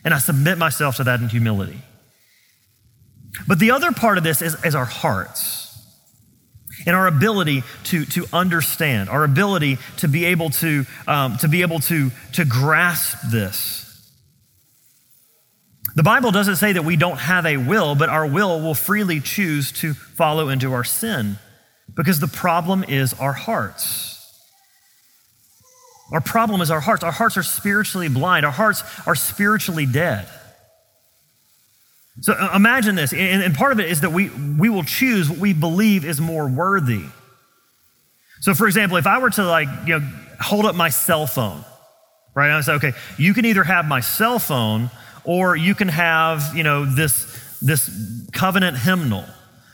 And 0.04 0.12
I 0.12 0.18
submit 0.18 0.58
myself 0.58 0.96
to 0.96 1.04
that 1.04 1.20
in 1.20 1.28
humility. 1.28 1.82
But 3.46 3.60
the 3.60 3.70
other 3.70 3.92
part 3.92 4.18
of 4.18 4.24
this 4.24 4.42
is, 4.42 4.62
is 4.64 4.74
our 4.74 4.84
hearts 4.84 5.60
and 6.86 6.96
our 6.96 7.06
ability 7.06 7.62
to, 7.84 8.04
to 8.06 8.26
understand, 8.32 9.08
our 9.08 9.22
ability 9.22 9.78
to 9.98 10.08
be 10.08 10.24
able 10.26 10.50
to, 10.50 10.84
um, 11.06 11.36
to 11.38 11.48
be 11.48 11.62
able 11.62 11.78
to, 11.80 12.10
to 12.32 12.44
grasp 12.44 13.18
this. 13.30 13.79
The 15.94 16.02
Bible 16.02 16.30
doesn't 16.30 16.56
say 16.56 16.72
that 16.72 16.84
we 16.84 16.96
don't 16.96 17.18
have 17.18 17.46
a 17.46 17.56
will, 17.56 17.94
but 17.94 18.08
our 18.08 18.26
will 18.26 18.60
will 18.60 18.74
freely 18.74 19.20
choose 19.20 19.72
to 19.72 19.94
follow 19.94 20.48
into 20.48 20.72
our 20.72 20.84
sin 20.84 21.38
because 21.96 22.20
the 22.20 22.28
problem 22.28 22.84
is 22.84 23.12
our 23.14 23.32
hearts. 23.32 24.10
Our 26.12 26.20
problem 26.20 26.60
is 26.60 26.70
our 26.70 26.80
hearts. 26.80 27.02
Our 27.02 27.12
hearts 27.12 27.36
are 27.36 27.42
spiritually 27.42 28.08
blind, 28.08 28.44
our 28.44 28.52
hearts 28.52 28.82
are 29.06 29.14
spiritually 29.14 29.86
dead. 29.86 30.28
So 32.22 32.34
uh, 32.34 32.52
imagine 32.54 32.96
this, 32.96 33.12
and, 33.12 33.54
part 33.54 33.72
of 33.72 33.80
it 33.80 33.88
is 33.88 34.02
that 34.02 34.12
we, 34.12 34.28
we 34.28 34.68
will 34.68 34.82
choose 34.82 35.30
what 35.30 35.38
we 35.38 35.52
believe 35.54 36.04
is 36.04 36.20
more 36.20 36.48
worthy. 36.48 37.04
So, 38.40 38.54
for 38.54 38.66
example, 38.66 38.98
if 38.98 39.06
I 39.06 39.18
were 39.18 39.30
to 39.30 39.44
like, 39.44 39.68
you 39.86 39.98
know, 39.98 40.08
hold 40.40 40.66
up 40.66 40.74
my 40.74 40.90
cell 40.90 41.26
phone, 41.26 41.64
right? 42.34 42.50
I 42.50 42.60
say, 42.60 42.72
okay, 42.74 42.92
you 43.16 43.32
can 43.32 43.44
either 43.44 43.64
have 43.64 43.86
my 43.86 44.00
cell 44.00 44.38
phone 44.38 44.90
or 45.24 45.56
you 45.56 45.74
can 45.74 45.88
have, 45.88 46.56
you 46.56 46.62
know, 46.62 46.84
this, 46.84 47.58
this 47.60 47.90
covenant 48.32 48.78
hymnal. 48.78 49.24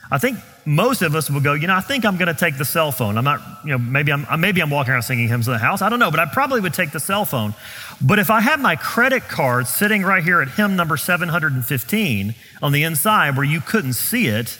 I 0.09 0.17
think 0.17 0.37
most 0.65 1.01
of 1.01 1.15
us 1.15 1.29
will 1.29 1.41
go, 1.41 1.53
you 1.53 1.67
know, 1.67 1.75
I 1.75 1.81
think 1.81 2.05
I'm 2.05 2.17
going 2.17 2.33
to 2.33 2.39
take 2.39 2.57
the 2.57 2.65
cell 2.65 2.91
phone. 2.91 3.17
I'm 3.17 3.23
not, 3.23 3.41
you 3.63 3.71
know, 3.71 3.77
maybe 3.77 4.11
I'm, 4.11 4.39
maybe 4.39 4.61
I'm 4.61 4.69
walking 4.69 4.93
around 4.93 5.03
singing 5.03 5.27
hymns 5.27 5.47
in 5.47 5.53
the 5.53 5.59
house. 5.59 5.81
I 5.81 5.89
don't 5.89 5.99
know, 5.99 6.11
but 6.11 6.19
I 6.19 6.25
probably 6.25 6.59
would 6.61 6.73
take 6.73 6.91
the 6.91 6.99
cell 6.99 7.25
phone. 7.25 7.53
But 8.01 8.19
if 8.19 8.29
I 8.29 8.41
have 8.41 8.59
my 8.59 8.75
credit 8.75 9.23
card 9.23 9.67
sitting 9.67 10.03
right 10.03 10.23
here 10.23 10.41
at 10.41 10.49
hymn 10.49 10.75
number 10.75 10.97
715 10.97 12.35
on 12.61 12.71
the 12.71 12.83
inside 12.83 13.35
where 13.35 13.45
you 13.45 13.61
couldn't 13.61 13.93
see 13.93 14.27
it, 14.27 14.57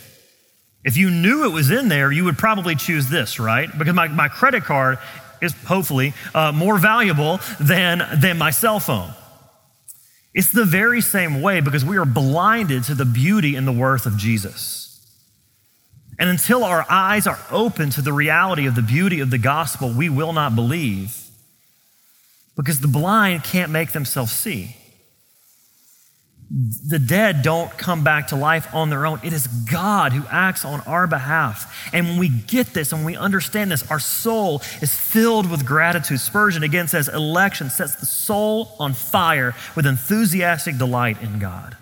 if 0.84 0.96
you 0.96 1.10
knew 1.10 1.46
it 1.46 1.52
was 1.52 1.72
in 1.72 1.90
there, 1.90 2.12
you 2.12 2.24
would 2.24 2.38
probably 2.38 2.76
choose 2.76 3.10
this, 3.10 3.40
right? 3.40 3.70
Because 3.78 3.94
my, 3.94 4.08
my 4.08 4.30
credit 4.30 4.64
card 4.64 5.00
is 5.42 5.54
hopefully 5.66 6.14
uh, 6.34 6.52
more 6.52 6.78
valuable 6.78 7.40
than, 7.60 8.02
than 8.16 8.38
my 8.38 8.52
cell 8.52 8.80
phone. 8.80 9.12
It's 10.34 10.52
the 10.52 10.66
very 10.66 11.02
same 11.02 11.42
way 11.42 11.62
because 11.62 11.84
we 11.84 11.98
are 11.98 12.06
blinded 12.06 12.84
to 12.86 12.96
the 12.96 13.06
beauty 13.06 13.56
and 13.56 13.68
the 13.68 13.72
worth 13.72 14.06
of 14.06 14.18
Jesus. 14.18 14.88
And 16.20 16.30
until 16.30 16.64
our 16.64 16.86
eyes 16.90 17.28
are 17.28 17.40
open 17.52 17.90
to 17.92 18.02
the 18.02 18.14
reality 18.14 18.66
of 18.66 18.76
the 18.76 18.82
beauty 18.82 19.20
of 19.20 19.30
the 19.30 19.38
gospel, 19.38 19.92
we 19.92 20.10
will 20.10 20.34
not 20.34 20.56
believe 20.56 21.16
because 22.56 22.82
the 22.82 22.88
blind 22.88 23.44
can't 23.44 23.72
make 23.72 23.92
themselves 23.92 24.32
see. 24.32 24.76
The 26.50 27.00
dead 27.00 27.42
don't 27.42 27.70
come 27.78 28.06
back 28.06 28.28
to 28.28 28.38
life 28.38 28.74
on 28.74 28.90
their 28.90 29.06
own. 29.06 29.20
It 29.22 29.34
is 29.34 29.48
God 29.48 30.14
who 30.14 30.24
acts 30.30 30.64
on 30.64 30.80
our 30.82 31.06
behalf. 31.06 31.90
And 31.94 32.08
when 32.08 32.18
we 32.18 32.30
get 32.30 32.68
this 32.68 32.94
and 32.94 33.06
we 33.06 33.18
understand 33.18 33.72
this, 33.72 33.90
our 33.92 34.00
soul 34.00 34.62
is 34.82 34.96
filled 34.96 35.52
with 35.52 35.66
gratitude. 35.66 36.22
Spurgeon 36.22 36.64
again 36.64 36.88
says, 36.88 37.10
election 37.10 37.70
sets 37.70 37.96
the 37.96 38.06
soul 38.06 38.76
on 38.80 38.94
fire 38.94 39.56
with 39.76 39.86
enthusiastic 39.86 40.78
delight 40.78 41.22
in 41.22 41.38
God. 41.38 41.76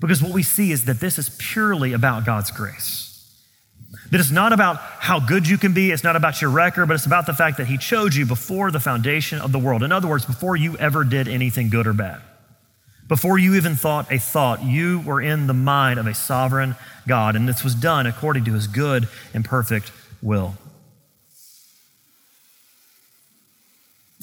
Because 0.00 0.22
what 0.22 0.32
we 0.32 0.42
see 0.42 0.72
is 0.72 0.86
that 0.86 1.00
this 1.00 1.18
is 1.18 1.28
purely 1.38 1.92
about 1.92 2.24
God's 2.24 2.50
grace. 2.50 3.10
That 4.10 4.20
it's 4.20 4.30
not 4.30 4.54
about 4.54 4.76
how 4.78 5.20
good 5.20 5.46
you 5.46 5.58
can 5.58 5.74
be, 5.74 5.90
it's 5.90 6.02
not 6.02 6.16
about 6.16 6.40
your 6.40 6.50
record, 6.50 6.86
but 6.86 6.94
it's 6.94 7.06
about 7.06 7.26
the 7.26 7.34
fact 7.34 7.58
that 7.58 7.66
He 7.66 7.76
chose 7.76 8.16
you 8.16 8.24
before 8.24 8.70
the 8.70 8.80
foundation 8.80 9.38
of 9.38 9.52
the 9.52 9.58
world. 9.58 9.82
In 9.82 9.92
other 9.92 10.08
words, 10.08 10.24
before 10.24 10.56
you 10.56 10.78
ever 10.78 11.04
did 11.04 11.28
anything 11.28 11.68
good 11.68 11.86
or 11.86 11.92
bad. 11.92 12.22
Before 13.12 13.36
you 13.36 13.56
even 13.56 13.76
thought 13.76 14.10
a 14.10 14.18
thought, 14.18 14.62
you 14.62 15.00
were 15.00 15.20
in 15.20 15.46
the 15.46 15.52
mind 15.52 15.98
of 15.98 16.06
a 16.06 16.14
sovereign 16.14 16.76
God, 17.06 17.36
and 17.36 17.46
this 17.46 17.62
was 17.62 17.74
done 17.74 18.06
according 18.06 18.46
to 18.46 18.54
His 18.54 18.66
good 18.66 19.06
and 19.34 19.44
perfect 19.44 19.92
will. 20.22 20.54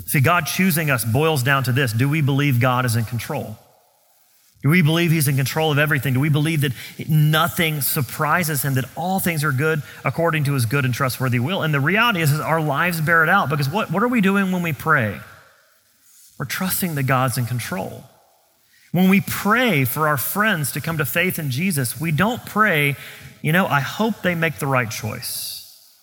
See, 0.08 0.21
God 0.21 0.47
choosing 0.47 0.89
us 0.89 1.06
boils 1.06 1.43
down 1.43 1.65
to 1.65 1.71
this 1.71 1.93
do 1.93 2.10
we 2.10 2.21
believe 2.21 2.60
God 2.60 2.84
is 2.84 2.95
in 2.95 3.06
control? 3.06 3.60
Do 4.63 4.69
we 4.69 4.82
believe 4.82 5.12
he's 5.12 5.28
in 5.28 5.36
control 5.36 5.71
of 5.71 5.78
everything? 5.78 6.15
Do 6.15 6.19
we 6.19 6.30
believe 6.30 6.62
that 6.62 6.73
nothing 7.08 7.82
surprises 7.82 8.63
him, 8.63 8.73
that 8.73 8.86
all 8.97 9.19
things 9.19 9.43
are 9.43 9.52
good 9.52 9.84
according 10.04 10.45
to 10.45 10.54
his 10.54 10.65
good 10.65 10.84
and 10.84 10.95
trustworthy 10.95 11.38
will? 11.38 11.62
And 11.62 11.71
the 11.75 11.80
reality 11.80 12.21
is, 12.21 12.32
is 12.32 12.39
our 12.39 12.60
lives 12.60 13.02
bear 13.02 13.21
it 13.21 13.30
out 13.30 13.49
because 13.49 13.69
what, 13.69 13.91
what 13.91 14.02
are 14.02 14.08
we 14.08 14.19
doing 14.19 14.52
when 14.52 14.63
we 14.63 14.73
pray? 14.73 15.19
We're 16.39 16.45
trusting 16.45 16.95
that 16.95 17.04
God's 17.04 17.38
in 17.38 17.45
control. 17.45 18.09
When 18.91 19.10
we 19.10 19.21
pray 19.21 19.86
for 19.86 20.08
our 20.08 20.17
friends 20.17 20.71
to 20.71 20.82
come 20.82 20.97
to 20.97 21.06
faith 21.06 21.38
in 21.38 21.52
Jesus, 21.52 21.99
we 21.99 22.12
don't 22.12 22.43
pray, 22.45 22.95
you 23.41 23.52
know, 23.52 23.67
I 23.67 23.82
hope 23.82 24.21
they 24.21 24.36
make 24.36 24.58
the 24.58 24.67
right 24.67 24.89
choice. 24.89 25.95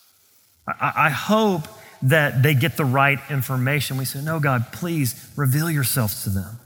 I, 0.68 0.92
I 0.96 1.10
hope 1.10 1.62
that 2.02 2.42
they 2.42 2.54
get 2.54 2.76
the 2.76 2.84
right 2.84 3.18
information. 3.30 3.96
We 3.96 4.04
say, 4.04 4.22
no, 4.22 4.38
God, 4.38 4.72
please 4.72 5.30
reveal 5.36 5.70
yourself 5.70 6.22
to 6.24 6.30
them. 6.30 6.60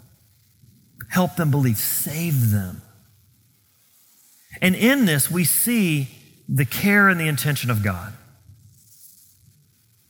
Help 1.09 1.37
them 1.37 1.51
believe, 1.51 1.79
save 1.79 2.51
them. 2.51 2.83
And 4.61 4.75
in 4.75 5.07
this, 5.07 5.31
we 5.31 5.45
see 5.45 6.09
the 6.49 6.65
care 6.65 7.09
and 7.09 7.19
the 7.19 7.29
intention 7.29 7.71
of 7.71 7.83
God. 7.83 8.13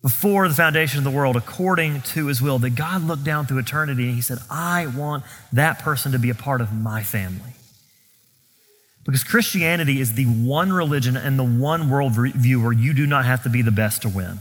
Before 0.03 0.49
the 0.49 0.55
foundation 0.55 0.99
of 0.99 1.05
the 1.05 1.11
world, 1.11 1.37
according 1.37 2.01
to 2.03 2.27
his 2.27 2.41
will, 2.41 2.59
that 2.61 2.71
God 2.71 3.03
looked 3.03 3.25
down 3.25 3.47
through 3.47 3.59
eternity 3.59 4.07
and 4.07 4.15
he 4.15 4.23
said, 4.23 4.39
I 4.49 4.87
want 4.87 5.25
that 5.53 5.81
person 5.81 6.13
to 6.13 6.19
be 6.19 6.31
a 6.31 6.35
part 6.35 6.63
of 6.63 6.73
my 6.73 7.03
family. 7.03 7.53
Because 9.05 9.25
Christianity 9.25 10.01
is 10.01 10.15
the 10.15 10.25
one 10.25 10.73
religion 10.73 11.17
and 11.17 11.39
the 11.39 11.45
one 11.45 11.85
worldview 11.85 12.63
where 12.63 12.73
you 12.73 12.95
do 12.95 13.07
not 13.07 13.25
have 13.27 13.43
to 13.43 13.51
be 13.51 13.61
the 13.61 13.71
best 13.71 14.03
to 14.03 14.09
win. 14.09 14.41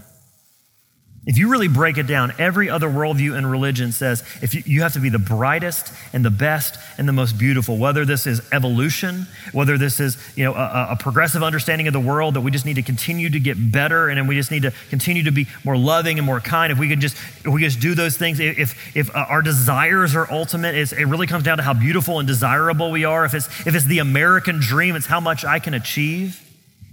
If 1.30 1.38
you 1.38 1.48
really 1.48 1.68
break 1.68 2.00
it 2.00 2.08
down, 2.08 2.34
every 2.40 2.72
other 2.72 2.90
worldview 2.90 3.38
and 3.38 3.50
religion 3.50 3.92
says 3.92 4.24
if 4.42 4.56
you, 4.56 4.64
you, 4.66 4.82
have 4.82 4.94
to 4.94 5.00
be 5.00 5.10
the 5.10 5.20
brightest 5.20 5.94
and 6.12 6.26
the 6.26 6.32
best 6.32 6.80
and 6.98 7.08
the 7.08 7.14
most 7.14 7.38
beautiful, 7.38 7.78
whether 7.78 8.04
this 8.04 8.26
is 8.26 8.42
evolution, 8.52 9.28
whether 9.52 9.78
this 9.78 10.00
is 10.00 10.18
you 10.36 10.44
know 10.44 10.56
a, 10.56 10.88
a 10.94 10.98
progressive 11.00 11.44
understanding 11.44 11.86
of 11.86 11.94
the 11.94 12.00
world 12.00 12.34
that 12.34 12.42
we 12.42 12.50
just 12.50 12.66
need 12.66 12.78
to 12.78 12.82
continue 12.82 13.30
to 13.30 13.40
get 13.40 13.72
better 13.72 14.10
and 14.10 14.28
we 14.28 14.34
just 14.34 14.50
need 14.50 14.64
to 14.64 14.74
continue 14.90 15.22
to 15.22 15.32
be 15.32 15.46
more 15.64 15.78
loving 15.78 16.18
and 16.18 16.26
more 16.26 16.40
kind. 16.40 16.72
If 16.74 16.80
we 16.80 16.90
could 16.90 17.00
just 17.00 17.16
we 17.46 17.62
just 17.62 17.80
do 17.80 17.94
those 17.94 18.18
things, 18.18 18.40
if 18.40 18.98
if 18.98 19.16
uh, 19.16 19.28
our 19.30 19.44
desires 19.44 20.16
are 20.16 20.28
ultimate, 20.32 20.74
it 20.74 21.06
really 21.06 21.28
comes 21.28 21.44
down 21.44 21.58
to 21.58 21.64
how 21.64 21.76
beautiful 21.76 22.18
and 22.18 22.28
desirable 22.28 22.90
we 22.90 23.06
are. 23.06 23.24
If 23.24 23.36
it's 23.36 23.46
if 23.68 23.76
it's 23.76 23.86
the 23.86 24.00
American 24.00 24.60
dream, 24.60 24.96
it's 24.96 25.06
how 25.06 25.20
much 25.20 25.46
I 25.46 25.60
can 25.60 25.76
achieve. 25.76 26.49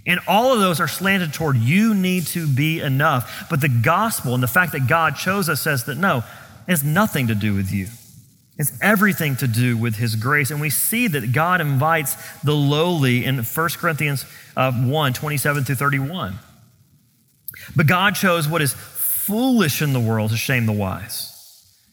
And 0.07 0.21
all 0.25 0.53
of 0.53 0.61
those 0.61 0.79
are 0.79 0.87
slanted 0.87 1.33
toward 1.33 1.57
you 1.57 1.93
need 1.93 2.27
to 2.27 2.47
be 2.47 2.79
enough. 2.79 3.47
But 3.49 3.59
the 3.59 3.69
gospel 3.69 4.33
and 4.33 4.41
the 4.41 4.47
fact 4.47 4.71
that 4.71 4.87
God 4.87 5.17
chose 5.17 5.49
us 5.49 5.61
says 5.61 5.83
that 5.83 5.97
no, 5.97 6.19
it 6.19 6.71
has 6.71 6.83
nothing 6.83 7.27
to 7.27 7.35
do 7.35 7.53
with 7.53 7.71
you. 7.71 7.87
It's 8.57 8.71
everything 8.81 9.35
to 9.37 9.47
do 9.47 9.77
with 9.77 9.97
his 9.97 10.15
grace. 10.15 10.49
And 10.49 10.61
we 10.61 10.69
see 10.69 11.07
that 11.09 11.33
God 11.33 11.61
invites 11.61 12.15
the 12.41 12.55
lowly 12.55 13.25
in 13.25 13.37
1 13.39 13.69
Corinthians 13.77 14.25
uh, 14.55 14.71
1 14.71 15.13
27 15.13 15.65
through 15.65 15.75
31. 15.75 16.39
But 17.75 17.85
God 17.85 18.15
chose 18.15 18.47
what 18.47 18.61
is 18.61 18.73
foolish 18.73 19.81
in 19.81 19.91
the 19.91 19.99
world 19.99 20.31
to 20.31 20.37
shame 20.37 20.65
the 20.65 20.71
wise. 20.71 21.33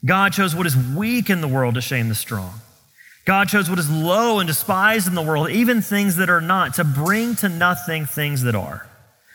God 0.05 0.33
chose 0.33 0.55
what 0.55 0.67
is 0.67 0.77
weak 0.77 1.31
in 1.31 1.41
the 1.41 1.49
world 1.49 1.75
to 1.75 1.81
shame 1.81 2.09
the 2.09 2.15
strong. 2.15 2.61
God 3.25 3.49
chose 3.49 3.71
what 3.71 3.79
is 3.79 3.91
low 3.91 4.39
and 4.39 4.47
despised 4.47 5.09
in 5.09 5.15
the 5.15 5.23
world, 5.23 5.51
even 5.51 5.81
things 5.81 6.17
that 6.17 6.29
are 6.29 6.43
not, 6.43 6.75
to 6.75 6.85
bring 6.85 7.35
to 7.37 7.49
nothing 7.49 8.05
things 8.05 8.43
that 8.43 8.55
are, 8.55 8.87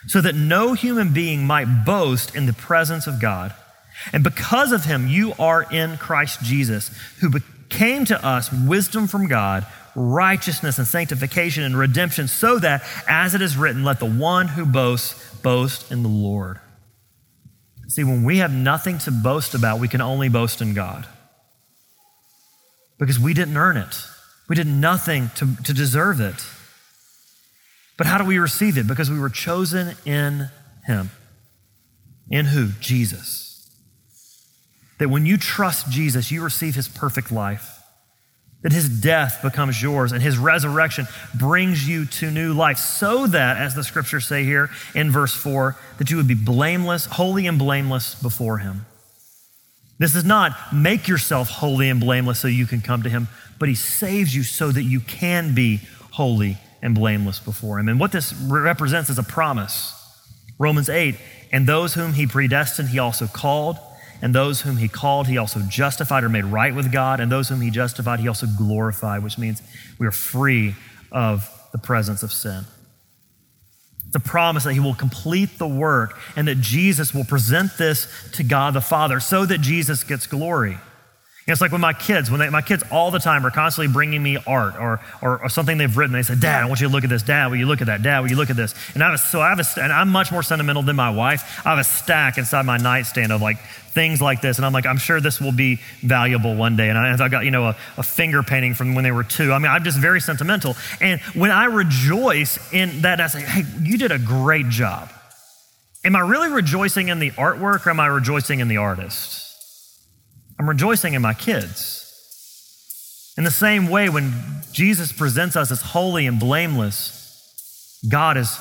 so 0.08 0.22
that 0.22 0.36
no 0.36 0.74
human 0.74 1.12
being 1.12 1.46
might 1.46 1.86
boast 1.86 2.36
in 2.36 2.46
the 2.46 2.54
presence 2.54 3.08
of 3.08 3.20
God. 3.20 3.54
And 4.14 4.24
because 4.24 4.72
of 4.72 4.86
him, 4.86 5.08
you 5.08 5.34
are 5.40 5.64
in 5.64 5.98
Christ 5.98 6.42
Jesus, 6.44 6.92
who 7.20 7.32
became 7.32 8.06
to 8.06 8.26
us 8.26 8.52
wisdom 8.52 9.08
from 9.08 9.28
God, 9.28 9.66
righteousness 9.96 10.78
and 10.78 10.88
sanctification 10.88 11.64
and 11.64 11.76
redemption, 11.76 12.28
so 12.28 12.60
that, 12.60 12.84
as 13.08 13.34
it 13.34 13.42
is 13.42 13.58
written, 13.58 13.84
let 13.84 14.00
the 14.00 14.06
one 14.06 14.50
who 14.50 14.66
boasts 14.66 15.36
boast 15.42 15.92
in 15.92 16.04
the 16.04 16.10
Lord. 16.10 16.60
See, 17.88 18.04
when 18.04 18.24
we 18.24 18.38
have 18.38 18.54
nothing 18.54 19.00
to 19.00 19.12
boast 19.12 19.56
about, 19.56 19.80
we 19.80 19.88
can 19.88 20.00
only 20.00 20.30
boast 20.30 20.62
in 20.62 20.76
God 20.76 21.08
because 23.00 23.20
we 23.20 23.34
didn't 23.34 23.58
earn 23.58 23.78
it. 23.78 24.04
We 24.48 24.56
did 24.56 24.68
nothing 24.68 25.32
to, 25.36 25.56
to 25.64 25.74
deserve 25.74 26.20
it. 26.20 26.46
But 27.98 28.08
how 28.08 28.18
do 28.18 28.26
we 28.26 28.38
receive 28.38 28.78
it? 28.78 28.88
Because 28.88 29.10
we 29.10 29.20
were 29.20 29.30
chosen 29.30 29.96
in 30.06 30.50
Him. 30.86 31.10
In 32.30 32.46
who? 32.46 32.70
Jesus. 32.80 33.70
That 35.00 35.10
when 35.10 35.26
you 35.26 35.38
trust 35.38 35.90
Jesus, 35.90 36.32
you 36.32 36.44
receive 36.44 36.76
His 36.76 36.88
perfect 36.88 37.32
life. 37.32 37.78
That 38.64 38.74
His 38.74 38.90
death 38.90 39.42
becomes 39.42 39.82
yours 39.82 40.12
and 40.12 40.22
His 40.22 40.38
resurrection 40.38 41.08
brings 41.34 41.88
you 41.88 42.06
to 42.06 42.32
new 42.32 42.54
life, 42.54 42.78
so 42.78 43.28
that, 43.28 43.58
as 43.58 43.76
the 43.76 43.84
scriptures 43.84 44.28
say 44.28 44.44
here 44.44 44.70
in 44.94 45.12
verse 45.12 45.34
4, 45.34 45.78
that 45.98 46.10
you 46.10 46.18
would 46.18 46.28
be 46.28 46.36
blameless, 46.36 47.06
holy 47.06 47.48
and 47.48 47.58
blameless 47.58 48.16
before 48.16 48.58
Him. 48.58 48.86
This 50.00 50.16
is 50.16 50.24
not 50.24 50.56
make 50.74 51.08
yourself 51.08 51.50
holy 51.50 51.90
and 51.90 52.00
blameless 52.00 52.40
so 52.40 52.48
you 52.48 52.66
can 52.66 52.82
come 52.82 53.04
to 53.04 53.10
him, 53.10 53.28
but 53.60 53.70
he 53.70 53.76
saves 53.76 54.36
you 54.36 54.44
so 54.44 54.72
that 54.72 54.84
you 54.84 55.02
can 55.02 55.54
be 55.54 55.82
holy 56.12 56.58
and 56.82 56.96
blameless 56.96 57.40
before 57.40 57.80
him. 57.80 57.90
And 57.90 58.00
what 58.00 58.12
this 58.12 58.34
represents 58.34 59.10
is 59.10 59.20
a 59.20 59.24
promise. 59.24 59.94
Romans 60.58 60.90
8, 60.90 61.16
and 61.52 61.68
those 61.68 61.94
whom 61.94 62.14
he 62.14 62.26
predestined, 62.26 62.90
he 62.90 63.00
also 63.00 63.28
called. 63.28 63.78
And 64.22 64.36
those 64.36 64.62
whom 64.62 64.78
he 64.78 64.90
called, 64.90 65.28
he 65.28 65.38
also 65.38 65.62
justified 65.62 66.24
or 66.26 66.30
made 66.30 66.44
right 66.44 66.76
with 66.76 66.92
God. 66.92 67.20
And 67.20 67.32
those 67.32 67.48
whom 67.48 67.62
he 67.62 67.70
justified, 67.70 68.20
he 68.20 68.28
also 68.28 68.48
glorified, 68.58 69.24
which 69.24 69.38
means 69.38 69.62
we 69.98 70.08
are 70.08 70.12
free 70.12 70.76
of 71.12 71.50
the 71.72 71.78
presence 71.78 72.24
of 72.24 72.32
sin. 72.32 72.66
A 74.16 74.20
promise 74.20 74.64
that 74.64 74.74
he 74.74 74.80
will 74.80 74.96
complete 74.96 75.58
the 75.60 75.68
work 75.68 76.18
and 76.36 76.48
that 76.48 76.60
Jesus 76.62 77.14
will 77.14 77.26
present 77.26 77.78
this 77.78 78.08
to 78.34 78.44
God 78.44 78.74
the 78.74 78.82
Father 78.82 79.20
so 79.20 79.46
that 79.46 79.60
Jesus 79.62 80.04
gets 80.04 80.26
glory. 80.26 80.78
It's 81.50 81.62
like 81.62 81.72
with 81.72 81.82
my 81.82 81.94
kids, 81.94 82.30
when 82.30 82.40
they, 82.40 82.50
my 82.50 82.62
kids 82.62 82.84
all 82.92 83.12
the 83.12 83.20
time 83.20 83.46
are 83.46 83.52
constantly 83.52 83.92
bringing 83.92 84.22
me 84.22 84.38
art 84.48 84.76
or, 84.76 85.00
or, 85.22 85.44
or, 85.44 85.50
something 85.50 85.78
they've 85.78 85.96
written. 85.96 86.14
They 86.14 86.24
say, 86.24 86.36
Dad, 86.36 86.64
I 86.64 86.66
want 86.68 86.82
you 86.82 86.88
to 86.88 86.94
look 86.94 87.04
at 87.04 87.10
this. 87.10 87.24
Dad, 87.24 87.48
will 87.48 87.58
you 87.58 87.66
look 87.66 87.82
at 87.82 87.88
that? 87.88 88.02
Dad, 88.02 88.20
will 88.20 88.30
you 88.30 88.36
look 88.36 88.50
at 88.50 88.56
this? 88.56 88.74
And 88.94 89.04
I 89.04 89.08
have 89.12 89.16
a, 89.16 89.18
so 89.18 89.42
I 89.42 89.50
have 89.50 89.60
a, 89.60 89.82
and 89.82 89.92
I'm 89.92 90.10
much 90.10 90.32
more 90.32 90.44
sentimental 90.44 90.84
than 90.84 90.96
my 90.96 91.10
wife. 91.10 91.66
I 91.66 91.72
have 91.72 91.80
a 91.80 91.84
stack 91.84 92.38
inside 92.38 92.66
my 92.66 92.78
nightstand 92.78 93.32
of 93.32 93.42
like 93.42 93.60
things 93.90 94.22
like 94.22 94.42
this. 94.42 94.58
And 94.58 94.66
I'm 94.66 94.74
like, 94.74 94.86
I'm 94.86 94.98
sure 94.98 95.20
this 95.20 95.42
will 95.42 95.52
be 95.52 95.80
valuable 96.02 96.56
one 96.56 96.76
day. 96.76 96.90
And 96.90 96.98
I, 96.98 97.24
I 97.24 97.30
got, 97.30 97.46
you 97.46 97.52
know, 97.52 97.66
a, 97.66 97.76
a, 97.98 98.04
finger 98.04 98.44
painting 98.44 98.74
from 98.74 98.96
when 98.96 99.04
they 99.04 99.12
were 99.12 99.24
two. 99.24 99.52
I 99.52 99.60
mean, 99.60 99.72
I'm 99.72 99.84
just 99.84 99.98
very 99.98 100.22
sentimental. 100.22 100.76
And 101.02 101.20
when 101.34 101.52
I 101.52 101.66
rejoice 101.66 102.72
in 102.72 103.02
that, 103.02 103.20
I 103.20 103.28
say, 103.28 103.42
hey, 103.42 103.64
you 103.82 103.98
did 103.98 104.12
a 104.12 104.20
great 104.20 104.70
job. 104.70 105.12
Am 106.04 106.16
I 106.16 106.22
really 106.22 106.50
rejoicing 106.50 107.10
in 107.10 107.20
the 107.20 107.32
artwork 107.32 107.86
or 107.86 107.90
am 107.90 108.00
I 108.00 108.08
rejoicing 108.08 108.62
in 108.62 108.68
the 108.68 108.78
artist? 108.78 109.49
I'm 110.60 110.68
rejoicing 110.68 111.14
in 111.14 111.22
my 111.22 111.34
kids. 111.34 112.06
In 113.38 113.46
the 113.46 113.52
same 113.52 113.88
way, 113.88 114.10
when 114.10 114.34
Jesus 114.74 115.14
presents 115.14 115.56
us 115.56 115.72
as 115.72 115.82
holy 115.82 116.28
and 116.28 116.40
blameless, 116.40 118.02
God 118.08 118.36
is 118.38 118.58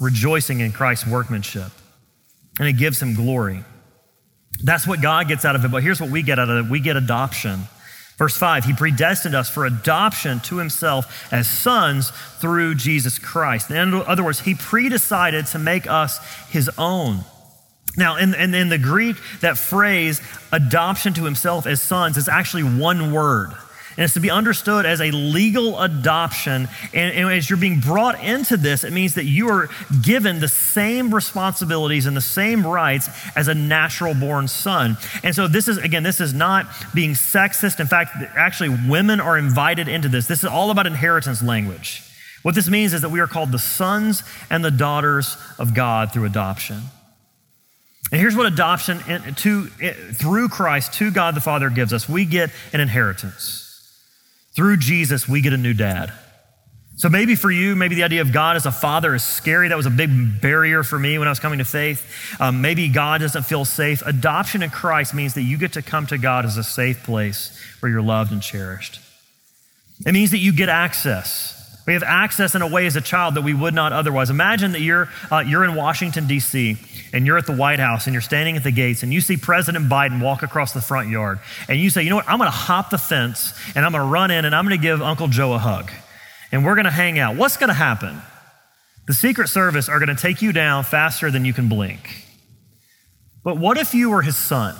rejoicing 0.00 0.60
in 0.60 0.72
Christ's 0.72 1.06
workmanship 1.06 1.70
and 2.58 2.68
it 2.68 2.74
gives 2.74 3.00
him 3.00 3.14
glory. 3.14 3.64
That's 4.62 4.86
what 4.86 5.00
God 5.00 5.28
gets 5.28 5.44
out 5.44 5.54
of 5.54 5.64
it. 5.64 5.70
But 5.70 5.82
here's 5.82 6.00
what 6.00 6.10
we 6.10 6.22
get 6.22 6.38
out 6.38 6.50
of 6.50 6.66
it 6.66 6.70
we 6.70 6.80
get 6.80 6.96
adoption. 6.96 7.68
Verse 8.16 8.36
5 8.36 8.64
He 8.64 8.72
predestined 8.72 9.34
us 9.34 9.50
for 9.50 9.64
adoption 9.64 10.40
to 10.40 10.56
Himself 10.56 11.32
as 11.32 11.48
sons 11.48 12.10
through 12.40 12.76
Jesus 12.76 13.18
Christ. 13.18 13.70
In 13.70 13.94
other 13.94 14.24
words, 14.24 14.40
He 14.40 14.54
predecided 14.54 15.46
to 15.46 15.58
make 15.58 15.86
us 15.86 16.18
His 16.48 16.70
own. 16.78 17.20
Now, 17.96 18.16
in, 18.16 18.34
in, 18.34 18.54
in 18.54 18.68
the 18.68 18.78
Greek, 18.78 19.16
that 19.40 19.56
phrase, 19.56 20.20
adoption 20.52 21.14
to 21.14 21.24
Himself 21.24 21.66
as 21.66 21.80
sons, 21.80 22.16
is 22.16 22.28
actually 22.28 22.64
one 22.64 23.12
word. 23.12 23.52
And 23.96 24.04
it's 24.04 24.14
to 24.14 24.20
be 24.20 24.30
understood 24.30 24.84
as 24.84 25.00
a 25.00 25.10
legal 25.10 25.80
adoption. 25.80 26.68
And, 26.92 27.14
and, 27.14 27.32
as 27.32 27.48
you're 27.48 27.58
being 27.58 27.80
brought 27.80 28.22
into 28.22 28.58
this, 28.58 28.84
it 28.84 28.92
means 28.92 29.14
that 29.14 29.24
you 29.24 29.48
are 29.48 29.70
given 30.02 30.40
the 30.40 30.48
same 30.48 31.14
responsibilities 31.14 32.04
and 32.04 32.14
the 32.14 32.20
same 32.20 32.66
rights 32.66 33.08
as 33.34 33.48
a 33.48 33.54
natural 33.54 34.12
born 34.12 34.48
son. 34.48 34.98
And 35.22 35.34
so, 35.34 35.48
this 35.48 35.66
is, 35.66 35.78
again, 35.78 36.02
this 36.02 36.20
is 36.20 36.34
not 36.34 36.66
being 36.94 37.12
sexist. 37.12 37.80
In 37.80 37.86
fact, 37.86 38.10
actually, 38.36 38.76
women 38.86 39.18
are 39.18 39.38
invited 39.38 39.88
into 39.88 40.10
this. 40.10 40.26
This 40.26 40.40
is 40.40 40.50
all 40.50 40.70
about 40.70 40.86
inheritance 40.86 41.42
language. 41.42 42.02
What 42.42 42.54
this 42.54 42.68
means 42.68 42.92
is 42.92 43.00
that 43.00 43.08
we 43.08 43.20
are 43.20 43.26
called 43.26 43.50
the 43.50 43.58
sons 43.58 44.22
and 44.50 44.62
the 44.62 44.70
daughters 44.70 45.38
of 45.58 45.72
God 45.72 46.12
through 46.12 46.26
adoption. 46.26 46.82
And 48.12 48.20
here's 48.20 48.36
what 48.36 48.46
adoption 48.46 48.98
to, 49.36 49.66
through 49.66 50.48
Christ 50.48 50.94
to 50.94 51.10
God 51.10 51.34
the 51.34 51.40
Father 51.40 51.70
gives 51.70 51.92
us 51.92 52.08
we 52.08 52.24
get 52.24 52.50
an 52.72 52.80
inheritance. 52.80 53.64
Through 54.54 54.78
Jesus, 54.78 55.28
we 55.28 55.40
get 55.40 55.52
a 55.52 55.58
new 55.58 55.74
dad. 55.74 56.12
So 56.98 57.10
maybe 57.10 57.34
for 57.34 57.50
you, 57.50 57.76
maybe 57.76 57.94
the 57.94 58.04
idea 58.04 58.22
of 58.22 58.32
God 58.32 58.56
as 58.56 58.64
a 58.64 58.72
father 58.72 59.14
is 59.14 59.22
scary. 59.22 59.68
That 59.68 59.76
was 59.76 59.84
a 59.84 59.90
big 59.90 60.40
barrier 60.40 60.82
for 60.82 60.98
me 60.98 61.18
when 61.18 61.28
I 61.28 61.30
was 61.30 61.40
coming 61.40 61.58
to 61.58 61.64
faith. 61.64 62.40
Um, 62.40 62.62
maybe 62.62 62.88
God 62.88 63.20
doesn't 63.20 63.42
feel 63.42 63.66
safe. 63.66 64.00
Adoption 64.06 64.62
in 64.62 64.70
Christ 64.70 65.12
means 65.12 65.34
that 65.34 65.42
you 65.42 65.58
get 65.58 65.74
to 65.74 65.82
come 65.82 66.06
to 66.06 66.16
God 66.16 66.46
as 66.46 66.56
a 66.56 66.64
safe 66.64 67.02
place 67.04 67.60
where 67.80 67.92
you're 67.92 68.00
loved 68.00 68.32
and 68.32 68.40
cherished. 68.40 69.00
It 70.06 70.12
means 70.12 70.30
that 70.30 70.38
you 70.38 70.54
get 70.54 70.70
access. 70.70 71.55
We 71.86 71.92
have 71.92 72.02
access 72.02 72.56
in 72.56 72.62
a 72.62 72.66
way 72.66 72.86
as 72.86 72.96
a 72.96 73.00
child 73.00 73.36
that 73.36 73.42
we 73.42 73.54
would 73.54 73.72
not 73.72 73.92
otherwise. 73.92 74.28
Imagine 74.28 74.72
that 74.72 74.80
you're, 74.80 75.08
uh, 75.30 75.38
you're 75.38 75.64
in 75.64 75.76
Washington, 75.76 76.26
D.C., 76.26 76.76
and 77.12 77.24
you're 77.24 77.38
at 77.38 77.46
the 77.46 77.54
White 77.54 77.78
House 77.78 78.06
and 78.06 78.12
you're 78.12 78.20
standing 78.20 78.56
at 78.56 78.64
the 78.64 78.72
gates 78.72 79.04
and 79.04 79.14
you 79.14 79.20
see 79.20 79.36
President 79.36 79.88
Biden 79.88 80.20
walk 80.20 80.42
across 80.42 80.72
the 80.72 80.80
front 80.80 81.08
yard. 81.08 81.38
And 81.68 81.78
you 81.78 81.88
say, 81.88 82.02
you 82.02 82.10
know 82.10 82.16
what, 82.16 82.28
I'm 82.28 82.38
going 82.38 82.50
to 82.50 82.56
hop 82.56 82.90
the 82.90 82.98
fence 82.98 83.54
and 83.76 83.84
I'm 83.84 83.92
going 83.92 84.02
to 84.04 84.10
run 84.10 84.32
in 84.32 84.44
and 84.44 84.54
I'm 84.54 84.66
going 84.66 84.76
to 84.76 84.82
give 84.82 85.00
Uncle 85.00 85.28
Joe 85.28 85.52
a 85.52 85.58
hug. 85.58 85.92
And 86.50 86.64
we're 86.64 86.74
going 86.74 86.86
to 86.86 86.90
hang 86.90 87.20
out. 87.20 87.36
What's 87.36 87.56
going 87.56 87.68
to 87.68 87.74
happen? 87.74 88.20
The 89.06 89.14
Secret 89.14 89.48
Service 89.48 89.88
are 89.88 90.00
going 90.00 90.14
to 90.14 90.20
take 90.20 90.42
you 90.42 90.52
down 90.52 90.82
faster 90.82 91.30
than 91.30 91.44
you 91.44 91.52
can 91.52 91.68
blink. 91.68 92.26
But 93.44 93.58
what 93.58 93.78
if 93.78 93.94
you 93.94 94.10
were 94.10 94.22
his 94.22 94.36
son? 94.36 94.74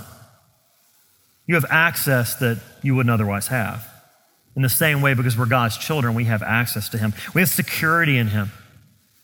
You 1.47 1.55
have 1.55 1.67
access 1.71 2.35
that 2.37 2.59
you 2.83 2.97
wouldn't 2.97 3.13
otherwise 3.13 3.47
have. 3.47 3.87
In 4.57 4.63
the 4.63 4.69
same 4.71 5.03
way, 5.03 5.13
because 5.13 5.37
we're 5.37 5.47
God's 5.47 5.77
children, 5.77 6.15
we 6.15 6.25
have 6.25 6.43
access 6.43 6.89
to 6.89 6.99
Him. 6.99 7.13
We 7.35 7.43
have 7.43 7.51
security 7.51 8.17
in 8.17 8.29
Him. 8.29 8.51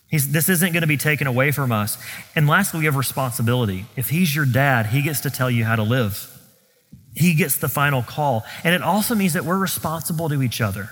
He's, 0.08 0.30
this 0.30 0.50
isn't 0.50 0.72
going 0.72 0.82
to 0.82 0.86
be 0.86 0.98
taken 0.98 1.26
away 1.26 1.52
from 1.52 1.72
us. 1.72 1.96
And 2.36 2.46
lastly, 2.46 2.80
we 2.80 2.84
have 2.84 2.96
responsibility. 2.96 3.86
If 3.96 4.10
He's 4.10 4.36
your 4.36 4.44
dad, 4.44 4.86
He 4.86 5.00
gets 5.00 5.20
to 5.20 5.30
tell 5.30 5.50
you 5.50 5.64
how 5.64 5.74
to 5.76 5.82
live, 5.82 6.28
He 7.14 7.34
gets 7.34 7.56
the 7.56 7.68
final 7.68 8.02
call. 8.02 8.44
And 8.62 8.74
it 8.74 8.82
also 8.82 9.14
means 9.14 9.32
that 9.32 9.46
we're 9.46 9.56
responsible 9.56 10.28
to 10.28 10.42
each 10.42 10.60
other. 10.60 10.90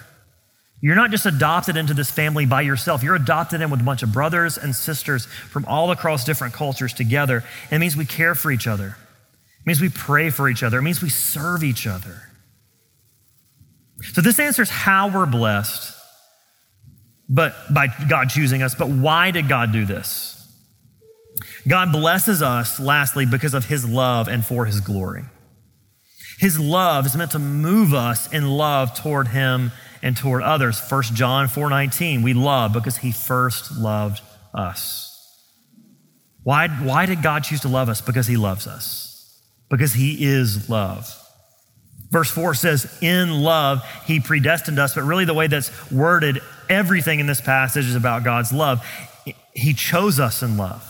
You're 0.82 0.96
not 0.96 1.10
just 1.10 1.26
adopted 1.26 1.76
into 1.76 1.92
this 1.92 2.10
family 2.10 2.46
by 2.46 2.62
yourself. 2.62 3.02
You're 3.02 3.16
adopted 3.16 3.60
in 3.60 3.68
with 3.68 3.82
a 3.82 3.84
bunch 3.84 4.02
of 4.02 4.14
brothers 4.14 4.56
and 4.56 4.74
sisters 4.74 5.26
from 5.26 5.66
all 5.66 5.90
across 5.90 6.24
different 6.24 6.54
cultures 6.54 6.94
together. 6.94 7.44
It 7.70 7.78
means 7.78 7.94
we 7.94 8.06
care 8.06 8.34
for 8.34 8.50
each 8.50 8.66
other. 8.66 8.96
It 9.60 9.66
means 9.66 9.82
we 9.82 9.90
pray 9.90 10.30
for 10.30 10.48
each 10.48 10.62
other. 10.62 10.78
It 10.78 10.82
means 10.82 11.02
we 11.02 11.10
serve 11.10 11.62
each 11.62 11.86
other. 11.86 12.29
So 14.02 14.20
this 14.20 14.38
answers 14.38 14.70
how 14.70 15.08
we're 15.08 15.26
blessed, 15.26 15.96
but 17.28 17.54
by 17.72 17.88
God 18.08 18.30
choosing 18.30 18.62
us. 18.62 18.74
But 18.74 18.88
why 18.88 19.30
did 19.30 19.48
God 19.48 19.72
do 19.72 19.84
this? 19.84 20.36
God 21.68 21.92
blesses 21.92 22.42
us, 22.42 22.80
lastly, 22.80 23.26
because 23.26 23.54
of 23.54 23.66
his 23.66 23.88
love 23.88 24.28
and 24.28 24.44
for 24.44 24.64
his 24.64 24.80
glory. 24.80 25.24
His 26.38 26.58
love 26.58 27.04
is 27.04 27.16
meant 27.16 27.32
to 27.32 27.38
move 27.38 27.92
us 27.92 28.32
in 28.32 28.48
love 28.48 28.94
toward 28.94 29.28
him 29.28 29.72
and 30.02 30.16
toward 30.16 30.42
others. 30.42 30.80
1 30.80 31.14
John 31.14 31.48
4:19, 31.48 32.22
we 32.22 32.32
love 32.32 32.72
because 32.72 32.98
he 32.98 33.12
first 33.12 33.76
loved 33.76 34.22
us. 34.54 35.06
Why, 36.42 36.68
why 36.68 37.04
did 37.04 37.22
God 37.22 37.44
choose 37.44 37.60
to 37.60 37.68
love 37.68 37.90
us? 37.90 38.00
Because 38.00 38.26
he 38.26 38.38
loves 38.38 38.66
us. 38.66 39.42
Because 39.68 39.92
he 39.92 40.24
is 40.24 40.70
love. 40.70 41.19
Verse 42.10 42.30
4 42.30 42.54
says, 42.54 42.98
In 43.00 43.30
love, 43.30 43.84
he 44.04 44.20
predestined 44.20 44.78
us. 44.78 44.94
But 44.94 45.04
really, 45.04 45.24
the 45.24 45.34
way 45.34 45.46
that's 45.46 45.70
worded, 45.90 46.40
everything 46.68 47.20
in 47.20 47.26
this 47.26 47.40
passage 47.40 47.86
is 47.86 47.94
about 47.94 48.24
God's 48.24 48.52
love. 48.52 48.84
He 49.54 49.74
chose 49.74 50.18
us 50.18 50.42
in 50.42 50.56
love. 50.56 50.86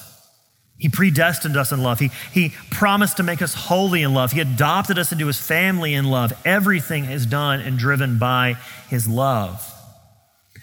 He 0.78 0.88
predestined 0.88 1.59
us 1.59 1.72
in 1.72 1.83
love. 1.83 1.98
He, 1.98 2.11
he 2.33 2.54
promised 2.70 3.18
to 3.18 3.22
make 3.22 3.42
us 3.42 3.52
holy 3.52 4.02
in 4.02 4.14
love. 4.14 4.33
He 4.33 4.40
adopted 4.40 4.98
us 4.98 5.12
into 5.12 5.26
his 5.26 5.38
family 5.38 5.92
in 5.92 6.06
love. 6.06 6.33
Everything 6.46 7.04
is 7.04 7.26
done 7.26 7.61
and 7.61 7.78
driven 7.78 8.18
by 8.18 8.54
his 8.88 9.06
love. 9.06 9.62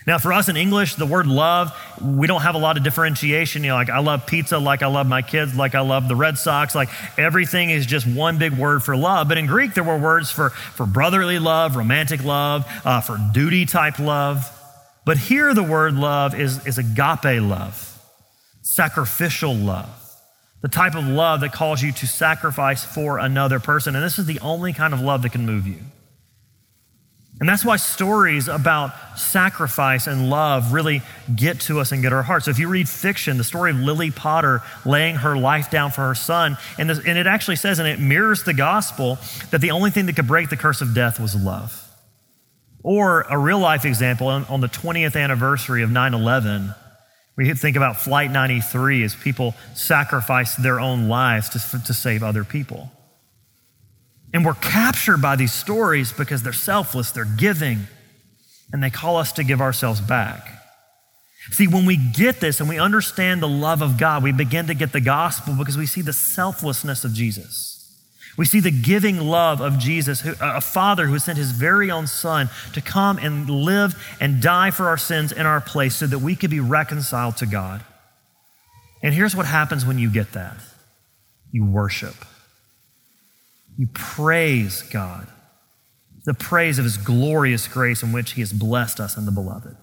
Now, 0.08 0.18
for 0.18 0.32
us 0.32 0.48
in 0.48 0.56
English, 0.56 0.96
the 0.96 1.06
word 1.06 1.28
love, 1.28 1.78
we 2.02 2.28
don't 2.28 2.42
have 2.42 2.56
a 2.56 2.60
lot 2.60 2.78
of 2.78 2.84
differentiation. 2.84 3.66
You 3.66 3.72
know, 3.72 3.76
like 3.76 3.90
I 3.90 4.00
love 4.00 4.26
pizza, 4.26 4.58
like 4.58 4.82
I 4.82 4.88
love 4.88 5.06
my 5.06 5.22
kids, 5.22 5.54
like 5.54 5.76
I 5.76 5.82
love 5.82 6.08
the 6.08 6.16
Red 6.16 6.38
Sox. 6.38 6.74
Like 6.74 6.88
everything 7.20 7.72
is 7.72 7.86
just 7.86 8.08
one 8.08 8.38
big 8.38 8.54
word 8.54 8.84
for 8.84 8.96
love. 8.96 9.28
But 9.28 9.38
in 9.38 9.48
Greek, 9.48 9.74
there 9.74 9.84
were 9.84 9.98
words 9.98 10.32
for, 10.32 10.52
for 10.52 10.86
brotherly 10.86 11.40
love, 11.40 11.76
romantic 11.76 12.24
love, 12.24 12.66
uh, 12.86 13.02
for 13.02 13.18
duty 13.34 13.66
type 13.66 14.00
love. 14.00 14.50
But 15.06 15.18
here, 15.18 15.54
the 15.54 15.64
word 15.64 15.94
love 15.94 16.40
is, 16.40 16.66
is 16.66 16.78
agape 16.78 17.42
love, 17.42 18.02
sacrificial 18.62 19.54
love 19.54 19.90
the 20.62 20.68
type 20.68 20.96
of 20.96 21.06
love 21.06 21.42
that 21.42 21.54
calls 21.54 21.84
you 21.84 21.92
to 21.92 22.08
sacrifice 22.08 22.84
for 22.84 23.20
another 23.20 23.60
person. 23.60 23.96
And 23.96 24.04
this 24.04 24.18
is 24.18 24.26
the 24.26 24.40
only 24.40 24.74
kind 24.74 24.94
of 24.94 25.02
love 25.02 25.22
that 25.22 25.32
can 25.32 25.46
move 25.46 25.68
you. 25.68 25.78
And 27.40 27.48
that's 27.48 27.64
why 27.64 27.76
stories 27.76 28.48
about 28.48 28.92
sacrifice 29.18 30.08
and 30.08 30.30
love 30.30 30.74
really 30.74 31.04
get 31.36 31.60
to 31.62 31.80
us 31.80 31.92
and 31.92 32.02
get 32.02 32.12
our 32.12 32.24
hearts. 32.24 32.46
So 32.46 32.52
if 32.52 32.58
you 32.58 32.68
read 32.68 32.90
fiction, 32.90 33.38
the 33.38 33.44
story 33.44 33.72
of 33.72 33.78
Lily 33.78 34.10
Potter 34.10 34.62
laying 34.86 35.18
her 35.18 35.38
life 35.38 35.70
down 35.70 35.92
for 35.92 36.02
her 36.02 36.16
son, 36.16 36.58
and, 36.80 36.90
this, 36.90 37.00
and 37.06 37.18
it 37.18 37.28
actually 37.28 37.58
says, 37.58 37.78
and 37.78 37.88
it 37.88 38.00
mirrors 38.00 38.44
the 38.44 38.56
gospel, 38.56 39.20
that 39.52 39.62
the 39.62 39.72
only 39.72 39.92
thing 39.92 40.08
that 40.08 40.16
could 40.16 40.28
break 40.28 40.50
the 40.50 40.58
curse 40.58 40.82
of 40.82 40.96
death 40.96 41.20
was 41.20 41.36
love. 41.36 41.84
Or 42.82 43.22
a 43.22 43.38
real 43.38 43.60
life 43.60 43.86
example 43.86 44.28
on, 44.28 44.46
on 44.46 44.62
the 44.62 44.68
20th 44.68 45.16
anniversary 45.16 45.84
of 45.84 45.92
9 45.92 46.14
11 46.14 46.74
we 47.38 47.54
think 47.54 47.78
about 47.78 47.98
Flight 47.98 48.32
93 48.32 49.04
as 49.04 49.16
people 49.16 49.54
sacrifice 49.76 50.56
their 50.56 50.80
own 50.80 51.08
lives 51.08 51.50
to, 51.50 51.60
to 51.84 51.94
save 51.94 52.24
other 52.24 52.44
people. 52.44 52.92
And 54.34 54.46
we're 54.46 54.56
captured 54.56 55.22
by 55.22 55.36
these 55.36 55.54
stories 55.54 56.12
because 56.12 56.44
they're 56.44 56.54
selfless, 56.54 57.12
they're 57.12 57.26
giving, 57.26 57.88
and 58.72 58.84
they 58.84 58.90
call 58.90 59.18
us 59.18 59.32
to 59.34 59.44
give 59.44 59.62
ourselves 59.62 60.02
back. 60.02 60.58
See, 61.52 61.68
when 61.68 61.86
we 61.86 61.96
get 61.96 62.42
this 62.42 62.60
and 62.60 62.68
we 62.68 62.78
understand 62.78 63.42
the 63.42 63.48
love 63.48 63.82
of 63.82 63.98
God, 63.98 64.22
we 64.22 64.34
begin 64.34 64.68
to 64.68 64.74
get 64.74 64.92
the 64.92 65.00
gospel 65.00 65.56
because 65.56 65.78
we 65.78 65.86
see 65.86 66.02
the 66.02 66.14
selflessness 66.14 67.06
of 67.06 67.14
Jesus. 67.14 67.78
We 68.38 68.46
see 68.46 68.60
the 68.60 68.72
giving 68.72 69.20
love 69.20 69.62
of 69.62 69.80
Jesus, 69.80 70.24
a 70.40 70.62
father 70.62 71.08
who 71.08 71.18
sent 71.18 71.40
his 71.40 71.52
very 71.52 71.90
own 71.90 72.06
son 72.06 72.50
to 72.74 72.82
come 72.82 73.18
and 73.18 73.50
live 73.50 73.96
and 74.20 74.42
die 74.42 74.70
for 74.70 74.88
our 74.88 74.98
sins 74.98 75.32
in 75.32 75.46
our 75.48 75.60
place 75.60 75.96
so 75.96 76.06
that 76.06 76.20
we 76.20 76.36
could 76.36 76.52
be 76.52 76.60
reconciled 76.60 77.38
to 77.38 77.48
God. 77.48 77.84
And 79.02 79.14
here's 79.14 79.36
what 79.36 79.48
happens 79.48 79.86
when 79.86 79.98
you 79.98 80.12
get 80.12 80.34
that 80.34 80.58
you 81.52 81.66
worship, 81.66 82.16
you 83.78 83.88
praise 83.94 84.82
God, 84.84 85.28
the 86.26 86.34
praise 86.34 86.80
of 86.80 86.86
his 86.86 86.98
glorious 86.98 87.68
grace 87.68 88.04
in 88.04 88.12
which 88.12 88.32
he 88.32 88.42
has 88.42 88.52
blessed 88.52 89.00
us 89.00 89.18
in 89.18 89.26
the 89.26 89.32
beloved. 89.32 89.78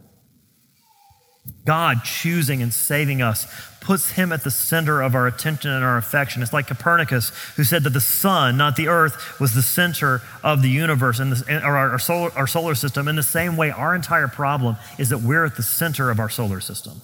God 1.64 2.04
choosing 2.04 2.62
and 2.62 2.72
saving 2.72 3.22
us 3.22 3.46
puts 3.80 4.12
him 4.12 4.32
at 4.32 4.44
the 4.44 4.50
center 4.50 5.02
of 5.02 5.14
our 5.14 5.26
attention 5.26 5.70
and 5.70 5.84
our 5.84 5.98
affection. 5.98 6.42
It's 6.42 6.54
like 6.54 6.66
Copernicus, 6.66 7.30
who 7.56 7.64
said 7.64 7.84
that 7.84 7.90
the 7.90 8.00
sun, 8.00 8.56
not 8.56 8.76
the 8.76 8.88
earth, 8.88 9.38
was 9.38 9.54
the 9.54 9.62
center 9.62 10.22
of 10.42 10.62
the 10.62 10.70
universe 10.70 11.18
and 11.18 11.34
our, 11.50 11.98
solar, 11.98 12.32
our 12.32 12.46
solar 12.46 12.74
system. 12.74 13.08
In 13.08 13.16
the 13.16 13.22
same 13.22 13.56
way, 13.56 13.70
our 13.70 13.94
entire 13.94 14.28
problem 14.28 14.76
is 14.98 15.10
that 15.10 15.18
we're 15.18 15.44
at 15.44 15.56
the 15.56 15.62
center 15.62 16.10
of 16.10 16.18
our 16.18 16.30
solar 16.30 16.60
system. 16.60 17.00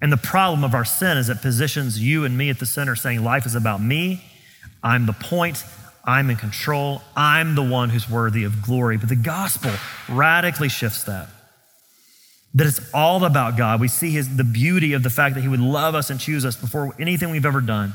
And 0.00 0.10
the 0.10 0.16
problem 0.16 0.64
of 0.64 0.74
our 0.74 0.86
sin 0.86 1.18
is 1.18 1.28
it 1.28 1.42
positions 1.42 2.02
you 2.02 2.24
and 2.24 2.38
me 2.38 2.48
at 2.48 2.58
the 2.58 2.66
center, 2.66 2.96
saying, 2.96 3.22
Life 3.22 3.44
is 3.44 3.54
about 3.54 3.82
me. 3.82 4.24
I'm 4.82 5.06
the 5.06 5.12
point. 5.12 5.64
I'm 6.04 6.30
in 6.30 6.36
control. 6.36 7.02
I'm 7.16 7.54
the 7.54 7.62
one 7.62 7.90
who's 7.90 8.08
worthy 8.08 8.44
of 8.44 8.62
glory. 8.62 8.96
But 8.96 9.08
the 9.08 9.16
gospel 9.16 9.72
radically 10.08 10.68
shifts 10.68 11.04
that 11.04 11.28
that 12.54 12.66
it's 12.66 12.80
all 12.92 13.24
about 13.24 13.56
God. 13.56 13.80
We 13.80 13.88
see 13.88 14.10
his, 14.10 14.36
the 14.36 14.44
beauty 14.44 14.92
of 14.92 15.02
the 15.02 15.10
fact 15.10 15.34
that 15.36 15.42
he 15.42 15.48
would 15.48 15.60
love 15.60 15.94
us 15.94 16.10
and 16.10 16.18
choose 16.18 16.44
us 16.44 16.56
before 16.56 16.94
anything 16.98 17.30
we've 17.30 17.46
ever 17.46 17.60
done. 17.60 17.94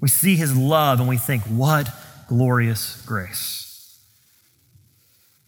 We 0.00 0.08
see 0.08 0.36
his 0.36 0.56
love 0.56 1.00
and 1.00 1.08
we 1.08 1.18
think, 1.18 1.42
what 1.44 1.90
glorious 2.28 3.02
grace. 3.04 3.98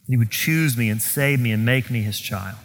He 0.07 0.17
would 0.17 0.31
choose 0.31 0.75
me 0.75 0.89
and 0.89 1.01
save 1.01 1.39
me 1.39 1.51
and 1.51 1.65
make 1.65 1.89
me 1.89 2.01
his 2.01 2.19
child. 2.19 2.57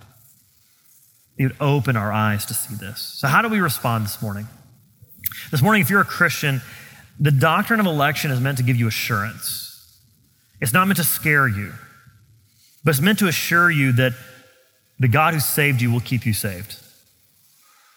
He 1.39 1.45
would 1.45 1.57
open 1.61 1.97
our 1.97 2.13
eyes 2.13 2.45
to 2.47 2.55
see 2.55 2.75
this. 2.75 3.01
So, 3.01 3.29
how 3.29 3.43
do 3.43 3.49
we 3.49 3.61
respond 3.61 4.05
this 4.05 4.21
morning? 4.21 4.49
This 5.51 5.63
morning, 5.63 5.83
if 5.83 5.91
you're 5.91 6.01
a 6.01 6.05
Christian, 6.05 6.61
the 7.19 7.31
doctrine 7.31 7.81
of 7.81 7.87
election 7.87 8.31
is 8.31 8.41
meant 8.41 8.59
to 8.59 8.65
give 8.65 8.77
you 8.77 8.87
assurance. 8.87 9.67
It's 10.61 10.73
not 10.73 10.87
meant 10.87 10.99
to 10.99 11.05
scare 11.05 11.49
you, 11.49 11.73
but 12.85 12.91
it's 12.91 13.01
meant 13.01 13.19
to 13.21 13.29
assure 13.29 13.71
you 13.71 13.93
that 13.93 14.13
the 14.99 15.09
God 15.09 15.35
who 15.35 15.41
saved 15.41 15.81
you 15.81 15.91
will 15.91 16.01
keep 16.01 16.25
you 16.27 16.33
saved. 16.33 16.77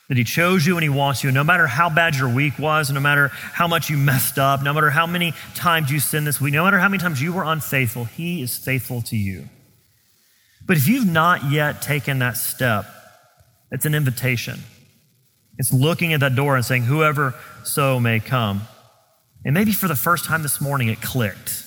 That 0.07 0.17
He 0.17 0.23
chose 0.23 0.65
you 0.65 0.75
and 0.75 0.83
He 0.83 0.89
wants 0.89 1.23
you. 1.23 1.31
No 1.31 1.43
matter 1.43 1.67
how 1.67 1.89
bad 1.89 2.15
your 2.15 2.33
week 2.33 2.57
was, 2.57 2.89
no 2.89 2.99
matter 2.99 3.27
how 3.29 3.67
much 3.67 3.89
you 3.89 3.97
messed 3.97 4.39
up, 4.39 4.63
no 4.63 4.73
matter 4.73 4.89
how 4.89 5.05
many 5.05 5.33
times 5.53 5.91
you 5.91 5.99
sinned 5.99 6.25
this 6.25 6.41
week, 6.41 6.53
no 6.53 6.63
matter 6.63 6.79
how 6.79 6.89
many 6.89 7.01
times 7.01 7.21
you 7.21 7.31
were 7.31 7.43
unfaithful, 7.43 8.05
He 8.05 8.41
is 8.41 8.57
faithful 8.57 9.01
to 9.03 9.15
you. 9.15 9.47
But 10.65 10.77
if 10.77 10.87
you've 10.87 11.07
not 11.07 11.51
yet 11.51 11.81
taken 11.81 12.19
that 12.19 12.37
step, 12.37 12.85
it's 13.71 13.85
an 13.85 13.95
invitation. 13.95 14.59
It's 15.57 15.73
looking 15.73 16.13
at 16.13 16.21
that 16.21 16.35
door 16.35 16.55
and 16.55 16.65
saying, 16.65 16.83
Whoever 16.83 17.35
so 17.63 17.99
may 17.99 18.19
come. 18.19 18.61
And 19.45 19.53
maybe 19.53 19.71
for 19.71 19.87
the 19.87 19.95
first 19.95 20.25
time 20.25 20.43
this 20.43 20.59
morning, 20.59 20.89
it 20.89 21.01
clicked. 21.01 21.63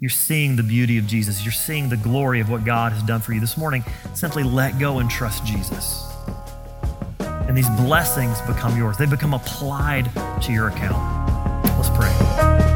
You're 0.00 0.10
seeing 0.10 0.56
the 0.56 0.62
beauty 0.62 0.98
of 0.98 1.06
Jesus. 1.06 1.44
You're 1.44 1.52
seeing 1.52 1.88
the 1.88 1.96
glory 1.96 2.40
of 2.40 2.50
what 2.50 2.64
God 2.64 2.92
has 2.92 3.02
done 3.02 3.20
for 3.20 3.32
you. 3.32 3.40
This 3.40 3.56
morning, 3.56 3.84
simply 4.14 4.42
let 4.42 4.78
go 4.78 4.98
and 4.98 5.10
trust 5.10 5.44
Jesus. 5.44 6.04
And 7.20 7.56
these 7.56 7.68
blessings 7.70 8.40
become 8.42 8.76
yours, 8.76 8.96
they 8.96 9.06
become 9.06 9.34
applied 9.34 10.10
to 10.42 10.52
your 10.52 10.68
account. 10.68 11.26
Let's 11.78 11.88
pray. 11.90 12.67